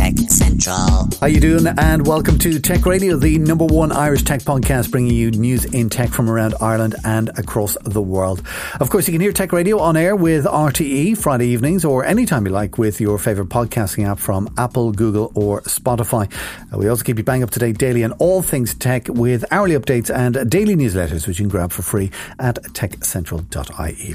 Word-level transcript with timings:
Tech 0.00 0.16
Central. 0.30 0.76
How 0.76 1.08
are 1.20 1.28
you 1.28 1.40
doing? 1.40 1.66
And 1.66 2.06
welcome 2.06 2.38
to 2.38 2.58
Tech 2.58 2.86
Radio, 2.86 3.18
the 3.18 3.36
number 3.36 3.66
one 3.66 3.92
Irish 3.92 4.22
tech 4.22 4.40
podcast, 4.40 4.90
bringing 4.90 5.12
you 5.12 5.30
news 5.30 5.66
in 5.66 5.90
tech 5.90 6.08
from 6.08 6.30
around 6.30 6.54
Ireland 6.58 6.94
and 7.04 7.28
across 7.38 7.76
the 7.84 8.00
world. 8.00 8.42
Of 8.80 8.88
course, 8.88 9.06
you 9.06 9.12
can 9.12 9.20
hear 9.20 9.32
Tech 9.32 9.52
Radio 9.52 9.78
on 9.78 9.98
air 9.98 10.16
with 10.16 10.46
RTE 10.46 11.18
Friday 11.18 11.48
evenings 11.48 11.84
or 11.84 12.06
anytime 12.06 12.46
you 12.46 12.52
like 12.52 12.78
with 12.78 12.98
your 12.98 13.18
favorite 13.18 13.50
podcasting 13.50 14.08
app 14.08 14.18
from 14.18 14.48
Apple, 14.56 14.92
Google, 14.92 15.32
or 15.34 15.60
Spotify. 15.62 16.32
Uh, 16.72 16.78
we 16.78 16.88
also 16.88 17.04
keep 17.04 17.18
you 17.18 17.24
bang 17.24 17.42
up 17.42 17.50
to 17.50 17.58
date 17.58 17.76
daily 17.76 18.02
on 18.02 18.12
all 18.12 18.40
things 18.40 18.72
tech 18.72 19.06
with 19.08 19.44
hourly 19.50 19.74
updates 19.74 20.08
and 20.14 20.50
daily 20.50 20.76
newsletters, 20.76 21.26
which 21.26 21.38
you 21.38 21.44
can 21.44 21.50
grab 21.50 21.72
for 21.72 21.82
free 21.82 22.10
at 22.38 22.54
techcentral.ie. 22.72 24.14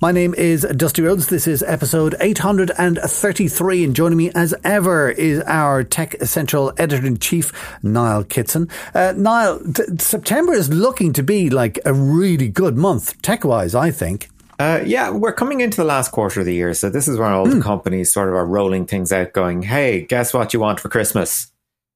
My 0.00 0.12
name 0.12 0.32
is 0.34 0.62
Dusty 0.76 1.02
Rhodes. 1.02 1.26
This 1.26 1.48
is 1.48 1.64
episode 1.64 2.14
833, 2.20 3.84
and 3.84 3.96
joining 3.96 4.18
me 4.18 4.30
as 4.36 4.54
ever 4.62 5.10
is 5.24 5.40
our 5.46 5.82
Tech 5.82 6.16
Central 6.22 6.72
editor 6.76 7.06
in 7.06 7.16
chief, 7.18 7.52
Niall 7.82 8.24
Kitson. 8.24 8.68
Uh, 8.94 9.14
Niall, 9.16 9.60
t- 9.74 9.82
September 9.98 10.52
is 10.52 10.68
looking 10.68 11.12
to 11.14 11.22
be 11.22 11.50
like 11.50 11.78
a 11.84 11.92
really 11.94 12.48
good 12.48 12.76
month, 12.76 13.20
tech 13.22 13.44
wise, 13.44 13.74
I 13.74 13.90
think. 13.90 14.28
Uh, 14.58 14.80
yeah, 14.84 15.10
we're 15.10 15.32
coming 15.32 15.60
into 15.60 15.78
the 15.78 15.84
last 15.84 16.12
quarter 16.12 16.40
of 16.40 16.46
the 16.46 16.54
year, 16.54 16.74
so 16.74 16.88
this 16.88 17.08
is 17.08 17.18
when 17.18 17.32
all 17.32 17.46
the 17.46 17.60
companies 17.60 18.12
sort 18.12 18.28
of 18.28 18.34
are 18.34 18.46
rolling 18.46 18.86
things 18.86 19.10
out, 19.12 19.32
going, 19.32 19.62
"Hey, 19.62 20.02
guess 20.02 20.32
what 20.32 20.54
you 20.54 20.60
want 20.60 20.78
for 20.78 20.88
Christmas?" 20.88 21.50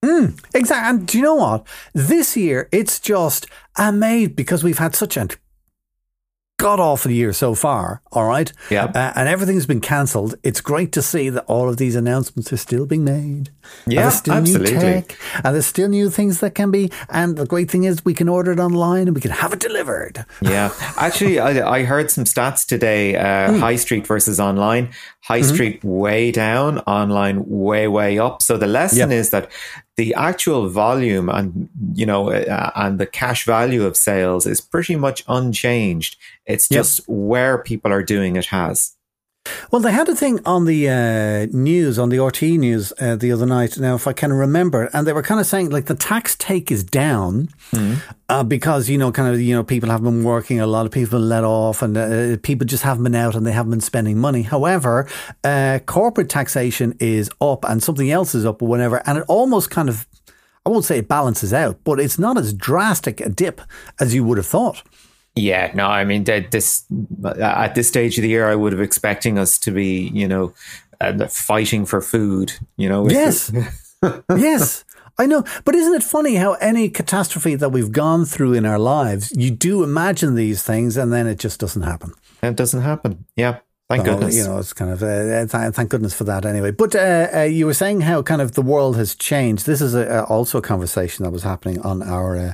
Mm, 0.05 0.39
Exactly. 0.55 0.89
And 0.91 1.07
do 1.07 1.19
you 1.19 1.25
know 1.25 1.35
what? 1.37 1.67
This 1.93 2.37
year, 2.37 2.69
it's 2.73 2.99
just 3.01 3.47
amazing 3.77 4.35
because 4.35 4.65
we've 4.65 4.79
had 4.79 4.95
such 4.95 5.17
a 5.17 5.29
god 6.59 6.81
awful 6.81 7.11
year 7.11 7.33
so 7.33 7.55
far. 7.55 8.03
All 8.13 8.29
right. 8.29 8.53
Yeah. 8.71 8.87
Uh, 8.87 9.13
and 9.17 9.29
everything's 9.29 9.67
been 9.67 9.81
cancelled. 9.81 10.35
It's 10.43 10.61
great 10.61 10.93
to 10.93 11.03
see 11.03 11.31
that 11.31 11.45
all 11.47 11.69
of 11.69 11.79
these 11.79 11.97
announcements 11.97 12.53
are 12.53 12.59
still 12.59 12.85
being 12.85 13.05
made. 13.05 13.51
And 13.87 13.95
Yeah, 13.95 14.03
there's 14.03 14.15
still 14.17 14.35
absolutely. 14.35 14.75
new 14.75 14.81
tech, 14.81 15.19
and 15.45 15.55
there's 15.55 15.67
still 15.67 15.89
new 15.89 16.11
things 16.11 16.41
that 16.41 16.55
can 16.55 16.71
be. 16.71 16.91
And 17.09 17.37
the 17.37 17.47
great 17.47 17.71
thing 17.71 17.85
is, 17.85 18.05
we 18.05 18.13
can 18.15 18.29
order 18.29 18.53
it 18.53 18.61
online 18.61 19.07
and 19.09 19.15
we 19.15 19.21
can 19.23 19.31
have 19.31 19.53
it 19.53 19.61
delivered. 19.61 20.25
Yeah, 20.43 20.73
actually, 20.97 21.39
I, 21.41 21.67
I 21.79 21.85
heard 21.85 22.11
some 22.11 22.25
stats 22.25 22.67
today: 22.67 23.17
uh, 23.17 23.53
High 23.59 23.77
Street 23.77 24.07
versus 24.07 24.39
online. 24.39 24.91
High 25.23 25.43
Street 25.43 25.83
way 25.85 26.31
down, 26.33 26.79
online 26.81 27.45
way 27.47 27.87
way 27.89 28.19
up. 28.19 28.43
So 28.43 28.57
the 28.57 28.67
lesson 28.67 29.11
Yep. 29.11 29.19
is 29.21 29.31
that 29.31 29.51
the 29.97 30.15
actual 30.15 30.69
volume 30.71 31.29
and 31.29 31.69
you 31.95 32.07
know 32.07 32.31
uh, 32.31 32.71
and 32.77 32.99
the 32.99 33.07
cash 33.07 33.45
value 33.45 33.85
of 33.85 33.97
sales 33.97 34.47
is 34.47 34.61
pretty 34.61 34.97
much 34.97 35.25
unchanged. 35.29 36.17
It's 36.47 36.71
Yep. 36.71 36.79
just 36.79 37.01
where 37.09 37.59
people 37.59 37.93
are 37.93 38.03
doing 38.03 38.37
it 38.37 38.47
has. 38.47 38.93
Well, 39.71 39.81
they 39.83 39.93
had 39.93 40.09
a 40.09 40.15
thing 40.15 40.41
on 40.45 40.65
the 40.65 40.89
uh, 40.89 41.47
news, 41.57 41.99
on 41.99 42.09
the 42.09 42.19
RT 42.23 42.43
news 42.43 42.93
uh, 43.01 43.17
the 43.17 43.33
other 43.33 43.47
night. 43.47 43.79
Now, 43.79 43.95
if 43.95 44.07
I 44.07 44.13
can 44.13 44.33
remember, 44.33 44.89
and 44.93 45.07
they 45.07 45.13
were 45.13 45.23
kind 45.23 45.41
of 45.41 45.47
saying 45.47 45.71
like 45.71 45.87
the 45.87 45.95
tax 45.95 46.35
take 46.37 46.71
is 46.71 46.85
down 46.85 47.49
uh, 48.29 48.43
because 48.45 48.89
you 48.89 48.99
know, 48.99 49.13
kind 49.13 49.35
of 49.35 49.41
you 49.41 49.55
know, 49.55 49.63
people 49.65 49.91
have 49.91 50.03
been 50.03 50.25
working, 50.25 50.61
a 50.61 50.67
lot 50.67 50.87
of 50.87 50.93
people 50.93 51.19
let 51.19 51.45
off, 51.45 51.83
and 51.83 51.97
uh, 51.97 52.37
people 52.43 52.67
just 52.67 52.83
haven't 52.83 53.05
been 53.05 53.15
out 53.15 53.35
and 53.35 53.47
they 53.47 53.53
haven't 53.53 53.71
been 53.71 53.81
spending 53.81 54.19
money. 54.19 54.43
However, 54.43 55.09
uh, 55.45 55.81
corporate 55.87 56.29
taxation 56.29 56.97
is 57.01 57.31
up, 57.41 57.65
and 57.65 57.83
something 57.83 58.11
else 58.11 58.35
is 58.35 58.45
up, 58.45 58.63
or 58.63 58.69
whatever, 58.69 59.03
and 59.07 59.19
it 59.19 59.25
almost 59.29 59.71
kind 59.71 59.89
of. 59.89 60.07
I 60.67 60.71
won't 60.71 60.85
say 60.85 60.99
it 60.99 61.09
balances 61.09 61.55
out, 61.55 61.79
but 61.83 61.99
it's 61.99 62.19
not 62.19 62.37
as 62.37 62.53
drastic 62.53 63.23
a 63.23 63.31
dip 63.31 63.63
as 63.99 64.15
you 64.15 64.23
would 64.25 64.37
have 64.37 64.47
thought. 64.47 64.83
Yeah, 65.39 65.71
no, 65.75 65.87
I 65.87 66.05
mean 66.05 66.25
that 66.25 66.51
this 66.51 66.85
at 67.25 67.75
this 67.75 67.87
stage 67.89 68.19
of 68.19 68.23
the 68.23 68.29
year, 68.29 68.49
I 68.51 68.55
would 68.57 68.73
have 68.73 68.81
expecting 68.81 69.39
us 69.39 69.59
to 69.61 69.71
be, 69.71 70.09
you 70.13 70.27
know, 70.27 70.53
uh, 71.01 71.27
fighting 71.29 71.87
for 71.87 72.01
food. 72.01 72.53
You 72.77 72.89
know, 72.89 73.09
Yes. 73.21 73.53
yes. 74.37 74.85
I 75.21 75.27
know. 75.27 75.45
But 75.65 75.75
isn't 75.75 75.95
it 75.95 76.03
funny 76.05 76.37
how 76.37 76.53
any 76.55 76.89
catastrophe 76.89 77.57
that 77.57 77.71
we've 77.71 77.91
gone 77.93 78.25
through 78.25 78.55
in 78.55 78.65
our 78.67 78.79
lives, 78.79 79.33
you 79.37 79.51
do 79.51 79.83
imagine 79.83 80.35
these 80.35 80.63
things 80.63 80.97
and 80.97 81.13
then 81.13 81.27
it 81.27 81.39
just 81.39 81.59
doesn't 81.61 81.83
happen. 81.83 82.13
it 82.43 82.57
doesn't 82.57 82.83
happen. 82.83 83.25
Yeah, 83.37 83.59
thank 83.89 84.05
So, 84.05 84.13
goodness. 84.13 84.37
You 84.37 84.45
know, 84.45 84.59
it's 84.59 84.73
kind 84.73 84.91
of, 84.91 85.03
uh, 85.03 85.47
th- 85.47 85.75
thank 85.75 85.89
goodness 85.89 86.15
for 86.15 86.25
that 86.25 86.45
anyway. 86.45 86.71
But 86.71 86.95
uh, 86.95 87.29
uh, 87.35 87.43
you 87.43 87.67
were 87.67 87.75
saying 87.75 88.03
how 88.03 88.23
kind 88.23 88.43
of 88.43 88.53
the 88.53 88.63
world 88.63 88.97
has 88.97 89.15
changed. 89.15 89.67
This 89.67 89.81
is 89.81 89.95
a, 89.95 90.07
a, 90.07 90.25
also 90.25 90.59
a 90.59 90.63
conversation 90.63 91.25
that 91.25 91.31
was 91.31 91.43
happening 91.43 91.81
on 91.81 92.03
our, 92.03 92.37
uh, 92.37 92.53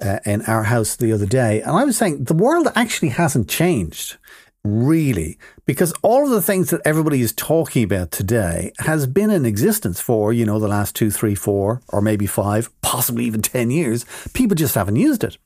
uh, 0.00 0.18
in 0.24 0.42
our 0.42 0.64
house 0.64 0.96
the 0.96 1.12
other 1.12 1.26
day. 1.26 1.62
And 1.62 1.72
I 1.72 1.84
was 1.84 1.96
saying 1.96 2.24
the 2.24 2.34
world 2.34 2.68
actually 2.74 3.10
hasn't 3.10 3.48
changed 3.48 4.18
really 4.64 5.38
because 5.66 5.92
all 6.02 6.24
of 6.24 6.30
the 6.30 6.42
things 6.42 6.70
that 6.70 6.80
everybody 6.84 7.20
is 7.20 7.32
talking 7.32 7.82
about 7.82 8.12
today 8.12 8.72
has 8.78 9.08
been 9.08 9.28
in 9.28 9.44
existence 9.44 10.00
for 10.00 10.32
you 10.32 10.46
know 10.46 10.60
the 10.60 10.68
last 10.68 10.94
two 10.94 11.10
three 11.10 11.34
four 11.34 11.82
or 11.88 12.00
maybe 12.00 12.26
five 12.26 12.70
possibly 12.80 13.24
even 13.24 13.42
10 13.42 13.72
years 13.72 14.06
people 14.34 14.54
just 14.54 14.76
haven't 14.76 14.94
used 14.94 15.24
it 15.24 15.36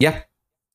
yeah, 0.00 0.20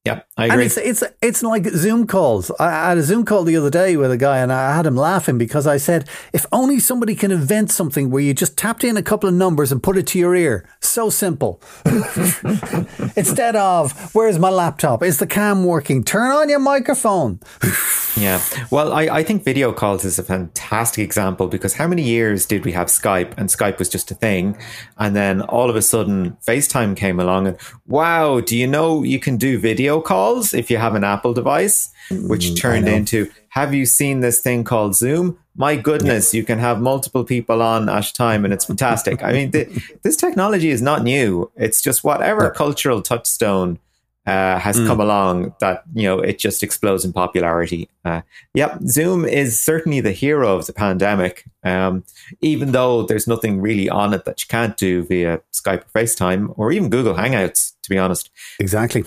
yeah, 0.06 0.24
I 0.36 0.44
and 0.46 0.54
agree. 0.54 0.66
it's 0.66 0.78
it's 0.78 1.04
it's 1.22 1.44
like 1.44 1.66
Zoom 1.68 2.08
calls. 2.08 2.52
I 2.60 2.66
I 2.66 2.90
had 2.90 2.98
a 2.98 3.04
Zoom 3.04 3.24
call 3.24 3.44
the 3.46 3.56
other 3.56 3.70
day 3.70 3.96
with 3.96 4.12
a 4.12 4.18
guy, 4.18 4.40
and 4.40 4.52
I 4.52 4.76
had 4.76 4.86
him 4.86 4.98
laughing 4.98 5.38
because 5.38 5.66
I 5.66 5.78
said, 5.78 6.10
"If 6.34 6.46
only 6.52 6.80
somebody 6.80 7.16
can 7.16 7.32
invent 7.32 7.72
something 7.72 8.10
where 8.10 8.22
you 8.22 8.34
just 8.34 8.58
tapped 8.58 8.84
in 8.84 8.98
a 8.98 9.02
couple 9.02 9.30
of 9.30 9.36
numbers 9.36 9.72
and 9.72 9.82
put 9.82 9.98
it 9.98 10.06
to 10.08 10.20
your 10.20 10.36
ear. 10.36 10.68
So 10.82 11.10
simple. 11.10 11.62
Instead 13.16 13.56
of 13.56 14.14
where's 14.14 14.38
my 14.40 14.50
laptop? 14.50 15.04
Is 15.04 15.20
the 15.20 15.28
cam 15.28 15.64
working? 15.64 16.04
Turn 16.04 16.32
on 16.32 16.50
your 16.50 16.60
microphone. 16.60 17.40
Yeah. 18.16 18.42
Well, 18.70 18.94
I, 18.94 19.04
I 19.04 19.24
think 19.24 19.44
video 19.44 19.74
calls 19.74 20.06
is 20.06 20.20
a 20.20 20.24
fantastic 20.24 21.04
example 21.04 21.48
because 21.48 21.74
how 21.74 21.88
many 21.88 22.04
years 22.04 22.46
did 22.46 22.64
we 22.64 22.72
have 22.74 22.88
Skype 22.88 23.34
and 23.38 23.50
Skype 23.50 23.80
was 23.80 23.90
just 23.90 24.12
a 24.12 24.14
thing? 24.16 24.56
And 24.98 25.16
then 25.16 25.42
all 25.42 25.68
of 25.70 25.76
a 25.76 25.82
sudden 25.82 26.38
FaceTime 26.46 26.96
came 26.96 27.20
along 27.20 27.48
and 27.48 27.58
wow, 27.88 28.40
do 28.40 28.56
you 28.56 28.68
know 28.68 29.02
you 29.02 29.20
can 29.20 29.38
do 29.38 29.58
video 29.58 29.93
calls 30.02 30.54
if 30.54 30.70
you 30.70 30.78
have 30.78 30.96
an 30.96 31.04
Apple 31.04 31.34
device? 31.34 31.90
Which 32.12 32.60
turned 32.60 32.88
into 32.88 33.32
have 33.50 33.74
you 33.74 33.86
seen 33.86 34.20
this 34.20 34.42
thing 34.42 34.64
called 34.64 34.96
Zoom? 34.96 35.38
My 35.56 35.76
goodness, 35.76 36.34
you 36.34 36.44
can 36.44 36.58
have 36.60 36.82
multiple 36.82 37.24
people 37.24 37.62
on 37.62 37.88
at 37.88 38.10
a 38.10 38.14
time 38.14 38.44
and 38.44 38.54
it's 38.54 38.66
fantastic. 38.66 39.24
I 39.24 39.32
mean, 39.32 39.52
th- 39.52 39.70
this 40.04 40.16
technology 40.16 40.70
is 40.70 40.82
not 40.82 41.04
new. 41.04 41.52
It's 41.56 41.82
just 41.82 42.04
whatever 42.04 42.50
cultural 42.50 43.02
touchstone 43.02 43.80
uh, 44.26 44.58
has 44.58 44.78
come 44.88 45.02
along 45.02 45.54
that 45.60 45.84
you 45.94 46.04
know 46.04 46.20
it 46.20 46.40
just 46.40 46.64
explodes 46.64 47.04
in 47.04 47.12
popularity. 47.12 47.90
Uh, 48.06 48.22
yep, 48.54 48.80
Zoom 48.88 49.26
is 49.26 49.60
certainly 49.60 50.00
the 50.00 50.14
hero 50.14 50.56
of 50.56 50.66
the 50.66 50.74
pandemic. 50.74 51.44
Um, 51.64 52.06
even 52.42 52.72
though 52.72 53.04
there's 53.04 53.28
nothing 53.28 53.60
really 53.60 53.90
on 53.90 54.14
it 54.14 54.24
that 54.26 54.42
you 54.42 54.48
can't 54.48 54.78
do 54.78 55.04
via 55.04 55.42
Skype 55.52 55.84
or 55.84 56.02
FaceTime 56.02 56.54
or 56.58 56.72
even 56.72 56.90
Google 56.90 57.16
Hangouts, 57.16 57.74
to 57.84 57.90
be 57.90 57.98
honest. 57.98 58.30
Exactly. 58.60 59.04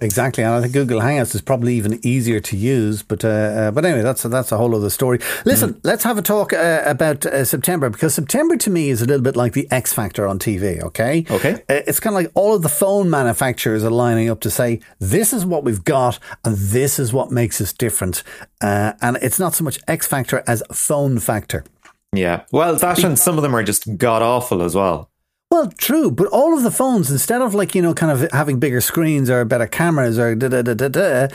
Exactly, 0.00 0.44
and 0.44 0.54
I 0.54 0.60
think 0.60 0.72
Google 0.72 1.00
Hangouts 1.00 1.34
is 1.34 1.42
probably 1.42 1.74
even 1.74 2.00
easier 2.06 2.40
to 2.40 2.56
use. 2.56 3.02
But 3.02 3.24
uh, 3.24 3.28
uh, 3.28 3.70
but 3.70 3.84
anyway, 3.84 4.02
that's 4.02 4.22
that's 4.22 4.52
a 4.52 4.56
whole 4.56 4.74
other 4.74 4.90
story. 4.90 5.18
Listen, 5.44 5.80
let's 5.84 6.04
have 6.04 6.18
a 6.18 6.22
talk 6.22 6.52
uh, 6.52 6.82
about 6.86 7.26
uh, 7.26 7.44
September 7.44 7.90
because 7.90 8.14
September 8.14 8.56
to 8.56 8.70
me 8.70 8.90
is 8.90 9.02
a 9.02 9.06
little 9.06 9.22
bit 9.22 9.36
like 9.36 9.52
the 9.52 9.66
X 9.70 9.92
Factor 9.92 10.26
on 10.26 10.38
TV. 10.38 10.82
Okay, 10.82 11.24
Okay. 11.30 11.54
Uh, 11.68 11.82
it's 11.86 12.00
kind 12.00 12.14
of 12.14 12.22
like 12.22 12.32
all 12.34 12.54
of 12.54 12.62
the 12.62 12.68
phone 12.68 13.10
manufacturers 13.10 13.84
are 13.84 13.90
lining 13.90 14.28
up 14.30 14.40
to 14.40 14.50
say 14.50 14.80
this 14.98 15.32
is 15.32 15.44
what 15.44 15.64
we've 15.64 15.84
got 15.84 16.18
and 16.44 16.56
this 16.56 16.98
is 16.98 17.12
what 17.12 17.30
makes 17.30 17.60
us 17.60 17.72
different. 17.72 18.22
Uh, 18.60 18.92
and 19.00 19.16
it's 19.22 19.38
not 19.38 19.54
so 19.54 19.64
much 19.64 19.78
X 19.88 20.06
Factor 20.06 20.42
as 20.46 20.62
Phone 20.72 21.18
Factor. 21.18 21.64
Yeah, 22.12 22.44
well, 22.50 22.74
that 22.74 23.04
and 23.04 23.18
some 23.18 23.36
of 23.36 23.42
them 23.42 23.54
are 23.54 23.62
just 23.62 23.96
god 23.96 24.22
awful 24.22 24.62
as 24.62 24.74
well. 24.74 25.10
Well, 25.50 25.72
true, 25.76 26.12
but 26.12 26.28
all 26.28 26.56
of 26.56 26.62
the 26.62 26.70
phones, 26.70 27.10
instead 27.10 27.42
of 27.42 27.54
like, 27.54 27.74
you 27.74 27.82
know, 27.82 27.92
kind 27.92 28.12
of 28.12 28.30
having 28.30 28.60
bigger 28.60 28.80
screens 28.80 29.28
or 29.28 29.44
better 29.44 29.66
cameras 29.66 30.18
or 30.18 30.34
da 30.36 30.48
da 30.48 30.62
da 30.62 30.74
da 30.74 30.88
da, 30.88 31.28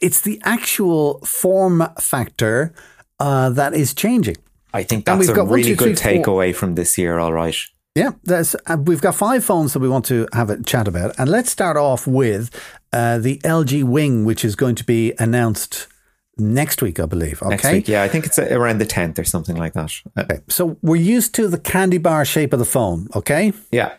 it's 0.00 0.20
the 0.20 0.40
actual 0.44 1.20
form 1.20 1.88
factor 1.98 2.74
uh, 3.18 3.48
that 3.50 3.72
is 3.72 3.94
changing. 3.94 4.36
I 4.74 4.82
think 4.82 5.06
that's 5.06 5.20
we've 5.20 5.30
a 5.30 5.34
got 5.34 5.46
one, 5.46 5.54
really 5.54 5.70
two, 5.70 5.76
good 5.76 5.98
three, 5.98 6.18
takeaway 6.18 6.54
from 6.54 6.74
this 6.74 6.98
year. 6.98 7.18
All 7.18 7.32
right. 7.32 7.56
Yeah, 7.94 8.12
there's, 8.24 8.56
uh, 8.66 8.76
we've 8.82 9.02
got 9.02 9.14
five 9.14 9.44
phones 9.44 9.74
that 9.74 9.80
we 9.80 9.88
want 9.88 10.06
to 10.06 10.26
have 10.32 10.50
a 10.50 10.62
chat 10.62 10.88
about. 10.88 11.14
And 11.18 11.30
let's 11.30 11.50
start 11.50 11.76
off 11.76 12.06
with 12.06 12.50
uh, 12.92 13.18
the 13.18 13.38
LG 13.38 13.84
Wing, 13.84 14.24
which 14.24 14.44
is 14.44 14.56
going 14.56 14.74
to 14.76 14.84
be 14.84 15.12
announced 15.18 15.88
next 16.38 16.82
week, 16.82 16.98
I 17.00 17.06
believe. 17.06 17.42
Okay. 17.42 17.50
Next 17.50 17.72
week, 17.72 17.88
yeah, 17.88 18.02
I 18.02 18.08
think 18.08 18.26
it's 18.26 18.38
around 18.38 18.78
the 18.78 18.86
tenth 18.86 19.18
or 19.18 19.24
something 19.24 19.56
like 19.56 19.72
that. 19.74 19.92
Uh, 20.16 20.22
Okay. 20.22 20.40
So 20.48 20.76
we're 20.82 20.96
used 21.16 21.34
to 21.34 21.48
the 21.48 21.58
candy 21.58 21.98
bar 21.98 22.24
shape 22.24 22.52
of 22.52 22.58
the 22.58 22.64
phone. 22.64 23.08
Okay. 23.14 23.52
yeah, 23.70 23.92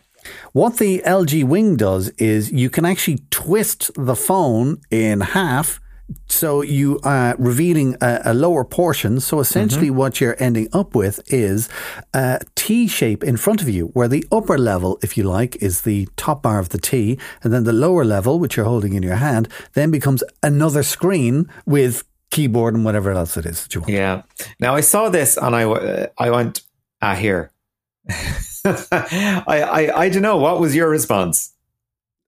What 0.52 0.78
the 0.78 1.02
LG 1.06 1.44
Wing 1.44 1.76
does 1.76 2.08
is 2.18 2.50
you 2.52 2.70
can 2.70 2.84
actually 2.84 3.18
twist 3.30 3.90
the 3.94 4.16
phone 4.16 4.80
in 4.90 5.20
half 5.20 5.80
So 6.28 6.60
you 6.62 7.00
are 7.02 7.34
revealing 7.38 7.96
a, 8.00 8.20
a 8.26 8.34
lower 8.34 8.64
portion. 8.64 9.20
So 9.20 9.40
essentially, 9.40 9.88
Mm-hmm. 9.88 9.96
what 10.02 10.20
you're 10.20 10.36
ending 10.38 10.68
up 10.72 10.94
with 10.94 11.16
is 11.32 11.68
a 12.12 12.40
T 12.54 12.86
shape 12.88 13.24
in 13.24 13.36
front 13.38 13.62
of 13.62 13.68
you, 13.70 13.86
where 13.94 14.08
the 14.08 14.24
upper 14.30 14.58
level, 14.58 14.98
if 15.02 15.16
you 15.16 15.24
like, 15.38 15.56
is 15.62 15.80
the 15.82 16.06
top 16.16 16.42
bar 16.42 16.58
of 16.58 16.68
the 16.68 16.78
T, 16.90 17.18
and 17.42 17.52
then 17.54 17.64
the 17.64 17.72
lower 17.86 18.04
level, 18.04 18.38
which 18.38 18.54
you're 18.56 18.66
holding 18.74 18.92
in 18.92 19.02
your 19.02 19.16
hand, 19.28 19.48
then 19.72 19.90
becomes 19.90 20.22
another 20.42 20.82
screen 20.82 21.48
with 21.64 22.04
keyboard 22.34 22.74
and 22.74 22.84
whatever 22.84 23.12
else 23.12 23.36
it 23.36 23.46
is 23.46 23.62
that 23.62 23.74
you 23.74 23.80
want. 23.80 23.92
Yeah. 23.92 24.22
Now 24.58 24.74
I 24.74 24.80
saw 24.80 25.08
this 25.08 25.36
and 25.36 25.54
I 25.54 26.08
I 26.18 26.30
went, 26.30 26.62
ah, 27.00 27.14
here. 27.14 27.52
I, 28.66 29.42
I, 29.46 30.00
I 30.02 30.08
don't 30.08 30.22
know. 30.22 30.36
What 30.36 30.60
was 30.60 30.74
your 30.74 30.88
response? 30.88 31.52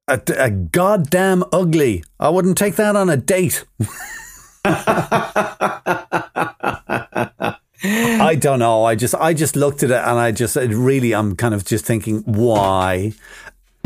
A, 0.09 0.21
a 0.39 0.51
goddamn 0.51 1.43
ugly. 1.53 2.05
I 2.21 2.29
wouldn't 2.29 2.57
take 2.57 2.77
that 2.77 2.95
on 2.95 3.11
a 3.11 3.17
date. 3.17 3.65
I 7.85 8.37
don't 8.39 8.61
know. 8.61 8.85
I 8.85 8.95
just 8.95 9.15
I 9.17 9.35
just 9.35 9.57
looked 9.57 9.83
at 9.83 9.91
it 9.91 9.97
and 9.97 10.19
I 10.19 10.31
just 10.31 10.57
it 10.57 10.71
really 10.71 11.15
I'm 11.15 11.35
kind 11.37 11.53
of 11.55 11.65
just 11.65 11.85
thinking 11.85 12.21
why 12.21 13.13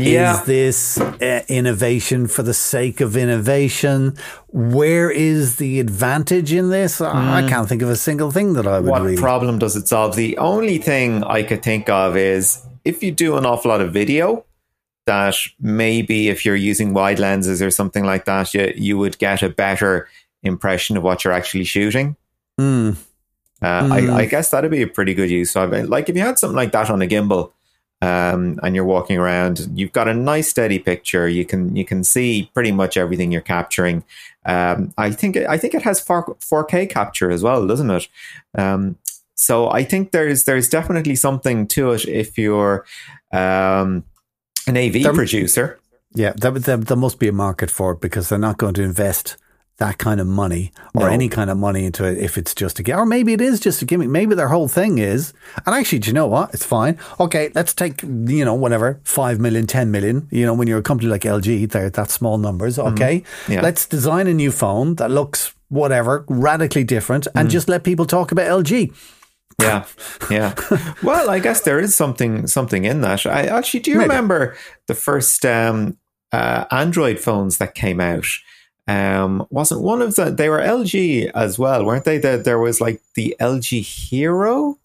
Yeah. 0.03 0.33
is 0.39 0.45
this 0.45 0.99
uh, 0.99 1.43
innovation 1.47 2.27
for 2.27 2.43
the 2.43 2.53
sake 2.53 3.01
of 3.01 3.15
innovation? 3.15 4.15
Where 4.47 5.09
is 5.09 5.55
the 5.57 5.79
advantage 5.79 6.51
in 6.53 6.69
this? 6.69 7.01
I 7.01 7.43
I 7.45 7.49
can't 7.49 7.67
think 7.69 7.81
of 7.81 7.89
a 7.89 7.95
single 7.95 8.31
thing 8.31 8.53
that 8.53 8.67
I 8.67 8.79
would 8.79 8.89
what 8.89 9.01
really. 9.01 9.17
problem 9.17 9.59
does 9.59 9.75
it 9.75 9.87
solve? 9.87 10.15
The 10.15 10.37
only 10.37 10.77
thing 10.77 11.23
I 11.23 11.43
could 11.43 11.63
think 11.63 11.89
of 11.89 12.15
is 12.17 12.65
if 12.83 13.03
you 13.03 13.11
do 13.11 13.37
an 13.37 13.45
awful 13.45 13.69
lot 13.69 13.81
of 13.81 13.93
video, 13.93 14.45
that 15.05 15.35
maybe 15.59 16.29
if 16.29 16.45
you're 16.45 16.55
using 16.55 16.93
wide 16.93 17.19
lenses 17.19 17.61
or 17.61 17.71
something 17.71 18.03
like 18.05 18.25
that, 18.25 18.53
you, 18.53 18.71
you 18.75 18.97
would 18.97 19.17
get 19.17 19.41
a 19.41 19.49
better 19.49 20.07
impression 20.43 20.97
of 20.97 21.03
what 21.03 21.23
you're 21.23 21.33
actually 21.33 21.63
shooting. 21.63 22.15
Mm. 22.59 22.97
Uh, 23.61 23.81
Mm. 23.83 23.91
I, 23.91 24.17
I 24.21 24.25
guess 24.25 24.49
that'd 24.49 24.71
be 24.71 24.81
a 24.81 24.87
pretty 24.87 25.13
good 25.13 25.29
use 25.29 25.55
it. 25.55 25.89
Like 25.89 26.09
if 26.09 26.15
you 26.15 26.21
had 26.21 26.39
something 26.39 26.55
like 26.55 26.71
that 26.71 26.89
on 26.89 27.01
a 27.01 27.07
gimbal, 27.07 27.51
um, 28.01 28.59
and 28.63 28.75
you're 28.75 28.85
walking 28.85 29.17
around, 29.17 29.69
you've 29.75 29.91
got 29.91 30.07
a 30.07 30.13
nice 30.13 30.49
steady 30.49 30.79
picture. 30.79 31.27
You 31.27 31.45
can 31.45 31.75
you 31.75 31.85
can 31.85 32.03
see 32.03 32.49
pretty 32.53 32.71
much 32.71 32.97
everything 32.97 33.31
you're 33.31 33.41
capturing. 33.41 34.03
Um, 34.45 34.93
I 34.97 35.11
think 35.11 35.37
I 35.37 35.57
think 35.57 35.75
it 35.75 35.83
has 35.83 35.99
4, 35.99 36.35
4K 36.39 36.89
capture 36.89 37.29
as 37.29 37.43
well, 37.43 37.67
doesn't 37.67 37.91
it? 37.91 38.07
Um, 38.57 38.97
so 39.35 39.69
I 39.69 39.83
think 39.83 40.11
there's 40.11 40.45
there's 40.45 40.67
definitely 40.69 41.15
something 41.15 41.67
to 41.67 41.91
it 41.91 42.05
if 42.07 42.37
you're 42.37 42.85
um, 43.31 44.03
an 44.67 44.77
AV 44.77 45.03
There- 45.03 45.13
producer. 45.13 45.77
Yeah, 46.13 46.33
there, 46.35 46.51
there, 46.51 46.75
there 46.75 46.97
must 46.97 47.19
be 47.19 47.29
a 47.29 47.31
market 47.31 47.71
for 47.71 47.93
it 47.93 48.01
because 48.01 48.27
they're 48.27 48.37
not 48.37 48.57
going 48.57 48.73
to 48.73 48.83
invest 48.83 49.37
that 49.81 49.97
kind 49.97 50.19
of 50.21 50.27
money 50.27 50.71
or 50.93 51.01
No. 51.07 51.13
any 51.17 51.27
kind 51.37 51.49
of 51.49 51.57
money 51.57 51.81
into 51.85 52.03
it 52.09 52.17
if 52.27 52.37
it's 52.37 52.53
just 52.63 52.79
a 52.79 52.83
gimmick. 52.83 53.01
Or 53.01 53.05
maybe 53.05 53.33
it 53.33 53.41
is 53.41 53.59
just 53.59 53.81
a 53.81 53.85
gimmick. 53.85 54.09
Maybe 54.09 54.35
their 54.35 54.47
whole 54.55 54.67
thing 54.79 54.99
is, 54.99 55.33
and 55.65 55.73
actually, 55.75 55.99
do 56.03 56.07
you 56.09 56.13
know 56.13 56.27
what? 56.35 56.53
It's 56.53 56.65
fine. 56.65 56.97
Okay, 57.19 57.49
let's 57.55 57.73
take, 57.73 58.03
you 58.37 58.45
know, 58.45 58.53
whatever, 58.53 58.99
5 59.03 59.39
million, 59.39 59.65
10 59.67 59.89
million. 59.91 60.27
You 60.31 60.45
know, 60.45 60.53
when 60.53 60.67
you're 60.67 60.79
a 60.79 60.83
company 60.91 61.09
like 61.09 61.23
LG, 61.23 61.71
they're 61.71 61.89
that 61.89 62.11
small 62.11 62.37
numbers. 62.37 62.77
Okay. 62.79 63.23
Yeah. 63.49 63.61
Let's 63.61 63.87
design 63.87 64.27
a 64.27 64.33
new 64.33 64.51
phone 64.51 64.95
that 64.95 65.09
looks 65.11 65.53
whatever, 65.69 66.25
radically 66.29 66.83
different, 66.83 67.27
and 67.35 67.49
just 67.49 67.67
let 67.69 67.83
people 67.83 68.05
talk 68.05 68.31
about 68.31 68.47
LG. 68.63 68.93
Yeah, 69.61 69.85
yeah. 70.29 70.53
well, 71.03 71.29
I 71.29 71.39
guess 71.39 71.61
there 71.61 71.79
is 71.79 71.93
something 71.95 72.47
something 72.47 72.85
in 72.85 73.01
that. 73.01 73.25
I 73.25 73.41
actually 73.57 73.81
do 73.81 73.91
you 73.91 73.97
Maybe. 73.97 74.09
remember 74.09 74.55
the 74.87 74.95
first 74.95 75.45
um, 75.45 75.97
uh, 76.31 76.65
Android 76.71 77.19
phones 77.19 77.57
that 77.57 77.73
came 77.75 77.99
out. 77.99 78.25
Um, 78.87 79.45
wasn't 79.49 79.81
one 79.81 80.01
of 80.01 80.15
the 80.15 80.25
they 80.31 80.49
were 80.49 80.59
LG 80.59 81.31
as 81.35 81.57
well, 81.59 81.85
weren't 81.85 82.05
they? 82.05 82.17
That 82.17 82.43
there 82.45 82.59
was 82.59 82.81
like 82.81 83.01
the 83.15 83.35
LG 83.39 83.81
Hero 83.83 84.79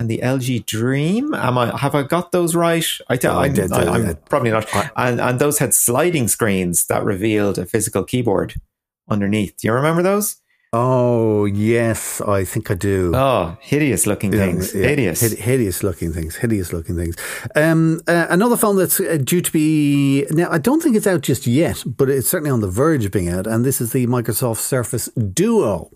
and 0.00 0.08
the 0.08 0.18
LG 0.18 0.66
Dream. 0.66 1.34
Am 1.34 1.58
I 1.58 1.76
have 1.76 1.94
I 1.94 2.02
got 2.02 2.32
those 2.32 2.54
right? 2.54 2.86
I 3.08 3.16
th- 3.16 3.32
Oh, 3.32 3.38
I 3.38 3.46
I'm, 3.46 3.52
did, 3.54 3.72
I, 3.72 3.86
uh, 3.86 3.98
am 3.98 4.16
probably 4.28 4.50
not. 4.50 4.66
And 4.96 5.20
and 5.20 5.38
those 5.38 5.58
had 5.58 5.74
sliding 5.74 6.28
screens 6.28 6.86
that 6.86 7.04
revealed 7.04 7.58
a 7.58 7.66
physical 7.66 8.04
keyboard 8.04 8.54
underneath. 9.08 9.56
Do 9.58 9.68
you 9.68 9.74
remember 9.74 10.02
those? 10.02 10.36
Oh, 10.78 11.46
yes, 11.46 12.20
I 12.20 12.44
think 12.44 12.70
I 12.70 12.74
do. 12.74 13.12
Oh, 13.14 13.56
hideous 13.60 14.06
looking 14.06 14.30
things. 14.30 14.74
Yeah, 14.74 14.88
hideous. 14.88 15.20
hid- 15.22 15.38
hideous 15.38 15.82
looking 15.82 16.12
things. 16.12 16.36
Hideous 16.36 16.70
looking 16.70 16.96
things. 16.96 17.16
Um, 17.54 18.02
uh, 18.06 18.26
another 18.28 18.58
film 18.58 18.76
that's 18.76 19.00
uh, 19.00 19.16
due 19.24 19.40
to 19.40 19.50
be 19.50 20.26
now. 20.30 20.50
I 20.50 20.58
don't 20.58 20.82
think 20.82 20.94
it's 20.94 21.06
out 21.06 21.22
just 21.22 21.46
yet, 21.46 21.82
but 21.86 22.10
it's 22.10 22.28
certainly 22.28 22.50
on 22.50 22.60
the 22.60 22.68
verge 22.68 23.06
of 23.06 23.12
being 23.12 23.30
out. 23.30 23.46
And 23.46 23.64
this 23.64 23.80
is 23.80 23.92
the 23.92 24.06
Microsoft 24.06 24.58
Surface 24.58 25.06
Duo. 25.14 25.90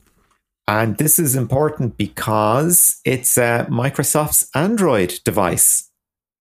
And 0.66 0.96
this 0.96 1.18
is 1.18 1.36
important 1.36 1.98
because 1.98 3.00
it's 3.04 3.36
uh, 3.36 3.66
Microsoft's 3.66 4.48
Android 4.54 5.20
device. 5.24 5.90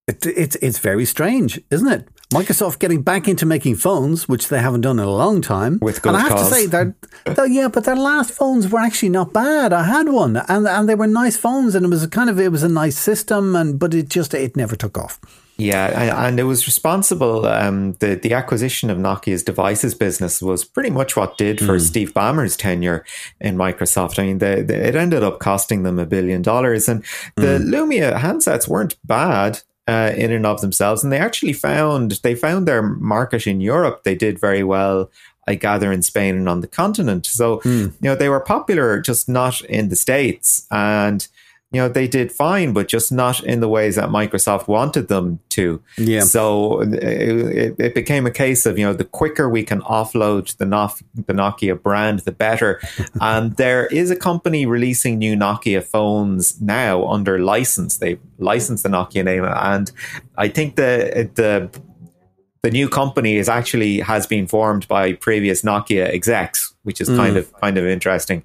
It, 0.08 0.26
it's 0.26 0.56
it's 0.58 0.80
very 0.80 1.06
strange, 1.06 1.60
isn't 1.72 1.92
it? 1.92 2.08
Microsoft 2.34 2.78
getting 2.78 3.02
back 3.02 3.28
into 3.28 3.48
making 3.48 3.76
phones, 3.76 4.30
which 4.30 4.50
they 4.50 4.60
haven't 4.60 4.82
done 4.82 5.00
in 5.00 5.06
a 5.06 5.12
long 5.12 5.42
time. 5.42 5.80
With 5.82 6.04
good 6.04 6.10
and 6.10 6.18
I 6.18 6.22
have 6.22 6.34
cause. 6.34 6.50
to 6.50 6.56
say, 6.56 6.66
they're, 6.68 6.96
though, 7.26 7.44
yeah, 7.44 7.70
but 7.70 7.86
their 7.86 7.96
last 7.96 8.32
phones 8.32 8.70
were 8.70 8.80
actually 8.80 9.10
not 9.10 9.34
bad. 9.34 9.74
I 9.74 9.84
had 9.84 10.10
one, 10.10 10.38
and 10.38 10.68
and 10.68 10.88
they 10.88 10.94
were 10.94 11.08
nice 11.08 11.38
phones, 11.38 11.74
and 11.74 11.84
it 11.86 11.90
was 11.90 12.04
a 12.04 12.08
kind 12.08 12.30
of 12.30 12.40
it 12.40 12.52
was 12.52 12.62
a 12.62 12.70
nice 12.70 13.00
system, 13.00 13.56
and 13.56 13.80
but 13.80 13.96
it 13.96 14.10
just 14.10 14.36
it 14.36 14.56
never 14.56 14.76
took 14.76 14.96
off. 14.96 15.20
Yeah, 15.58 16.26
and, 16.26 16.40
it 16.40 16.44
was 16.44 16.68
responsible. 16.68 17.46
Um, 17.46 17.94
the 17.94 18.16
the 18.16 18.34
acquisition 18.34 18.90
of 18.90 18.98
Nokia's 18.98 19.44
devices 19.44 19.94
business 19.94 20.42
was 20.42 20.64
pretty 20.64 20.90
much 20.90 21.18
what 21.18 21.38
did 21.38 21.60
for 21.60 21.80
Steve 21.80 22.14
Ballmer's 22.14 22.56
tenure 22.56 23.04
in 23.42 23.58
Microsoft. 23.58 24.20
I 24.20 24.28
mean, 24.28 24.42
it 24.42 24.96
ended 24.96 25.22
up 25.22 25.40
costing 25.40 25.84
them 25.84 26.00
a 26.00 26.06
billion 26.06 26.44
dollars, 26.44 26.88
and 26.88 27.04
the 27.36 27.60
Lumia 27.60 28.18
handsets 28.20 28.68
weren't 28.68 28.96
bad. 29.04 29.62
Uh, 29.90 30.14
in 30.16 30.32
and 30.32 30.46
of 30.46 30.62
themselves, 30.62 31.04
and 31.04 31.12
they 31.12 31.18
actually 31.18 31.54
found 31.54 32.12
they 32.22 32.36
found 32.36 32.68
their 32.68 32.84
market 32.84 33.48
in 33.48 33.60
Europe. 33.60 34.04
They 34.04 34.14
did 34.14 34.38
very 34.40 34.64
well, 34.64 35.10
I 35.48 35.56
gather, 35.56 35.92
in 35.92 36.04
Spain 36.04 36.36
and 36.36 36.48
on 36.48 36.62
the 36.62 36.68
continent. 36.68 37.26
So 37.26 37.60
you 37.66 37.94
know 38.02 38.16
they 38.16 38.30
were 38.30 38.40
popular, 38.40 39.02
just 39.02 39.28
not 39.28 39.62
in 39.62 39.90
the 39.90 39.96
states, 39.96 40.68
and 40.70 41.28
you 41.72 41.80
know 41.80 41.88
they 41.88 42.08
did 42.08 42.32
fine, 42.32 42.74
but 42.74 42.88
just 42.88 43.12
not 43.12 43.44
in 43.44 43.60
the 43.60 43.68
ways 43.68 43.96
that 43.96 44.10
Microsoft 44.10 44.68
wanted 44.68 45.08
them 45.08 45.40
to. 45.50 45.82
Yeah. 45.98 46.22
So 46.22 46.82
it, 46.82 47.76
it, 47.80 47.94
became 47.94 48.26
a 48.26 48.32
case 48.32 48.66
of 48.66 48.80
you 48.80 48.86
know 48.86 48.94
the 48.94 49.04
quicker 49.04 49.48
we 49.48 49.64
can 49.64 49.82
offload 49.82 50.58
the 50.58 50.66
Nof- 50.66 51.04
the 51.14 51.34
Nokia 51.34 51.80
brand, 51.80 52.20
the 52.20 52.32
better. 52.32 52.82
and 53.22 53.56
there 53.58 53.86
is 53.88 54.10
a 54.10 54.16
company 54.16 54.66
releasing 54.66 55.20
new 55.20 55.36
Nokia 55.36 55.84
phones 55.84 56.60
now 56.60 57.06
under 57.06 57.38
license. 57.38 57.98
They 57.98 58.18
licensed 58.40 58.82
the 58.82 58.90
Nokia 58.90 59.24
name, 59.24 59.46
and 59.46 59.92
I 60.38 60.48
think 60.48 60.76
the 60.76 61.30
the 61.36 61.70
the 62.64 62.72
new 62.72 62.90
company 62.90 63.38
is 63.38 63.48
actually 63.48 64.00
has 64.00 64.26
been 64.26 64.48
formed 64.48 64.88
by 64.88 65.14
previous 65.14 65.62
Nokia 65.62 66.12
execs, 66.12 66.74
which 66.82 67.00
is 67.00 67.10
kind 67.10 67.36
mm. 67.36 67.40
of 67.40 67.54
kind 67.62 67.78
of 67.78 67.86
interesting. 67.86 68.44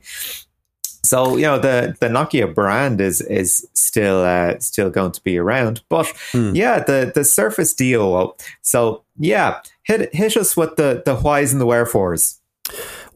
So 1.04 1.36
you 1.36 1.42
know 1.42 1.58
the 1.58 1.96
the 2.00 2.08
Nokia 2.08 2.52
brand 2.52 3.00
is 3.00 3.20
is 3.20 3.68
still 3.74 4.22
uh, 4.22 4.58
still 4.58 4.90
going 4.90 5.12
to 5.12 5.22
be 5.22 5.38
around, 5.38 5.82
but 5.88 6.12
yeah, 6.32 6.80
the 6.80 7.12
the 7.14 7.24
Surface 7.24 7.74
Duo. 7.74 8.36
So 8.62 9.04
yeah, 9.18 9.60
hit 9.82 10.14
hit 10.14 10.36
us 10.36 10.56
with 10.56 10.76
the 10.76 11.02
the 11.04 11.16
whys 11.16 11.52
and 11.52 11.60
the 11.60 11.66
wherefores. 11.66 12.40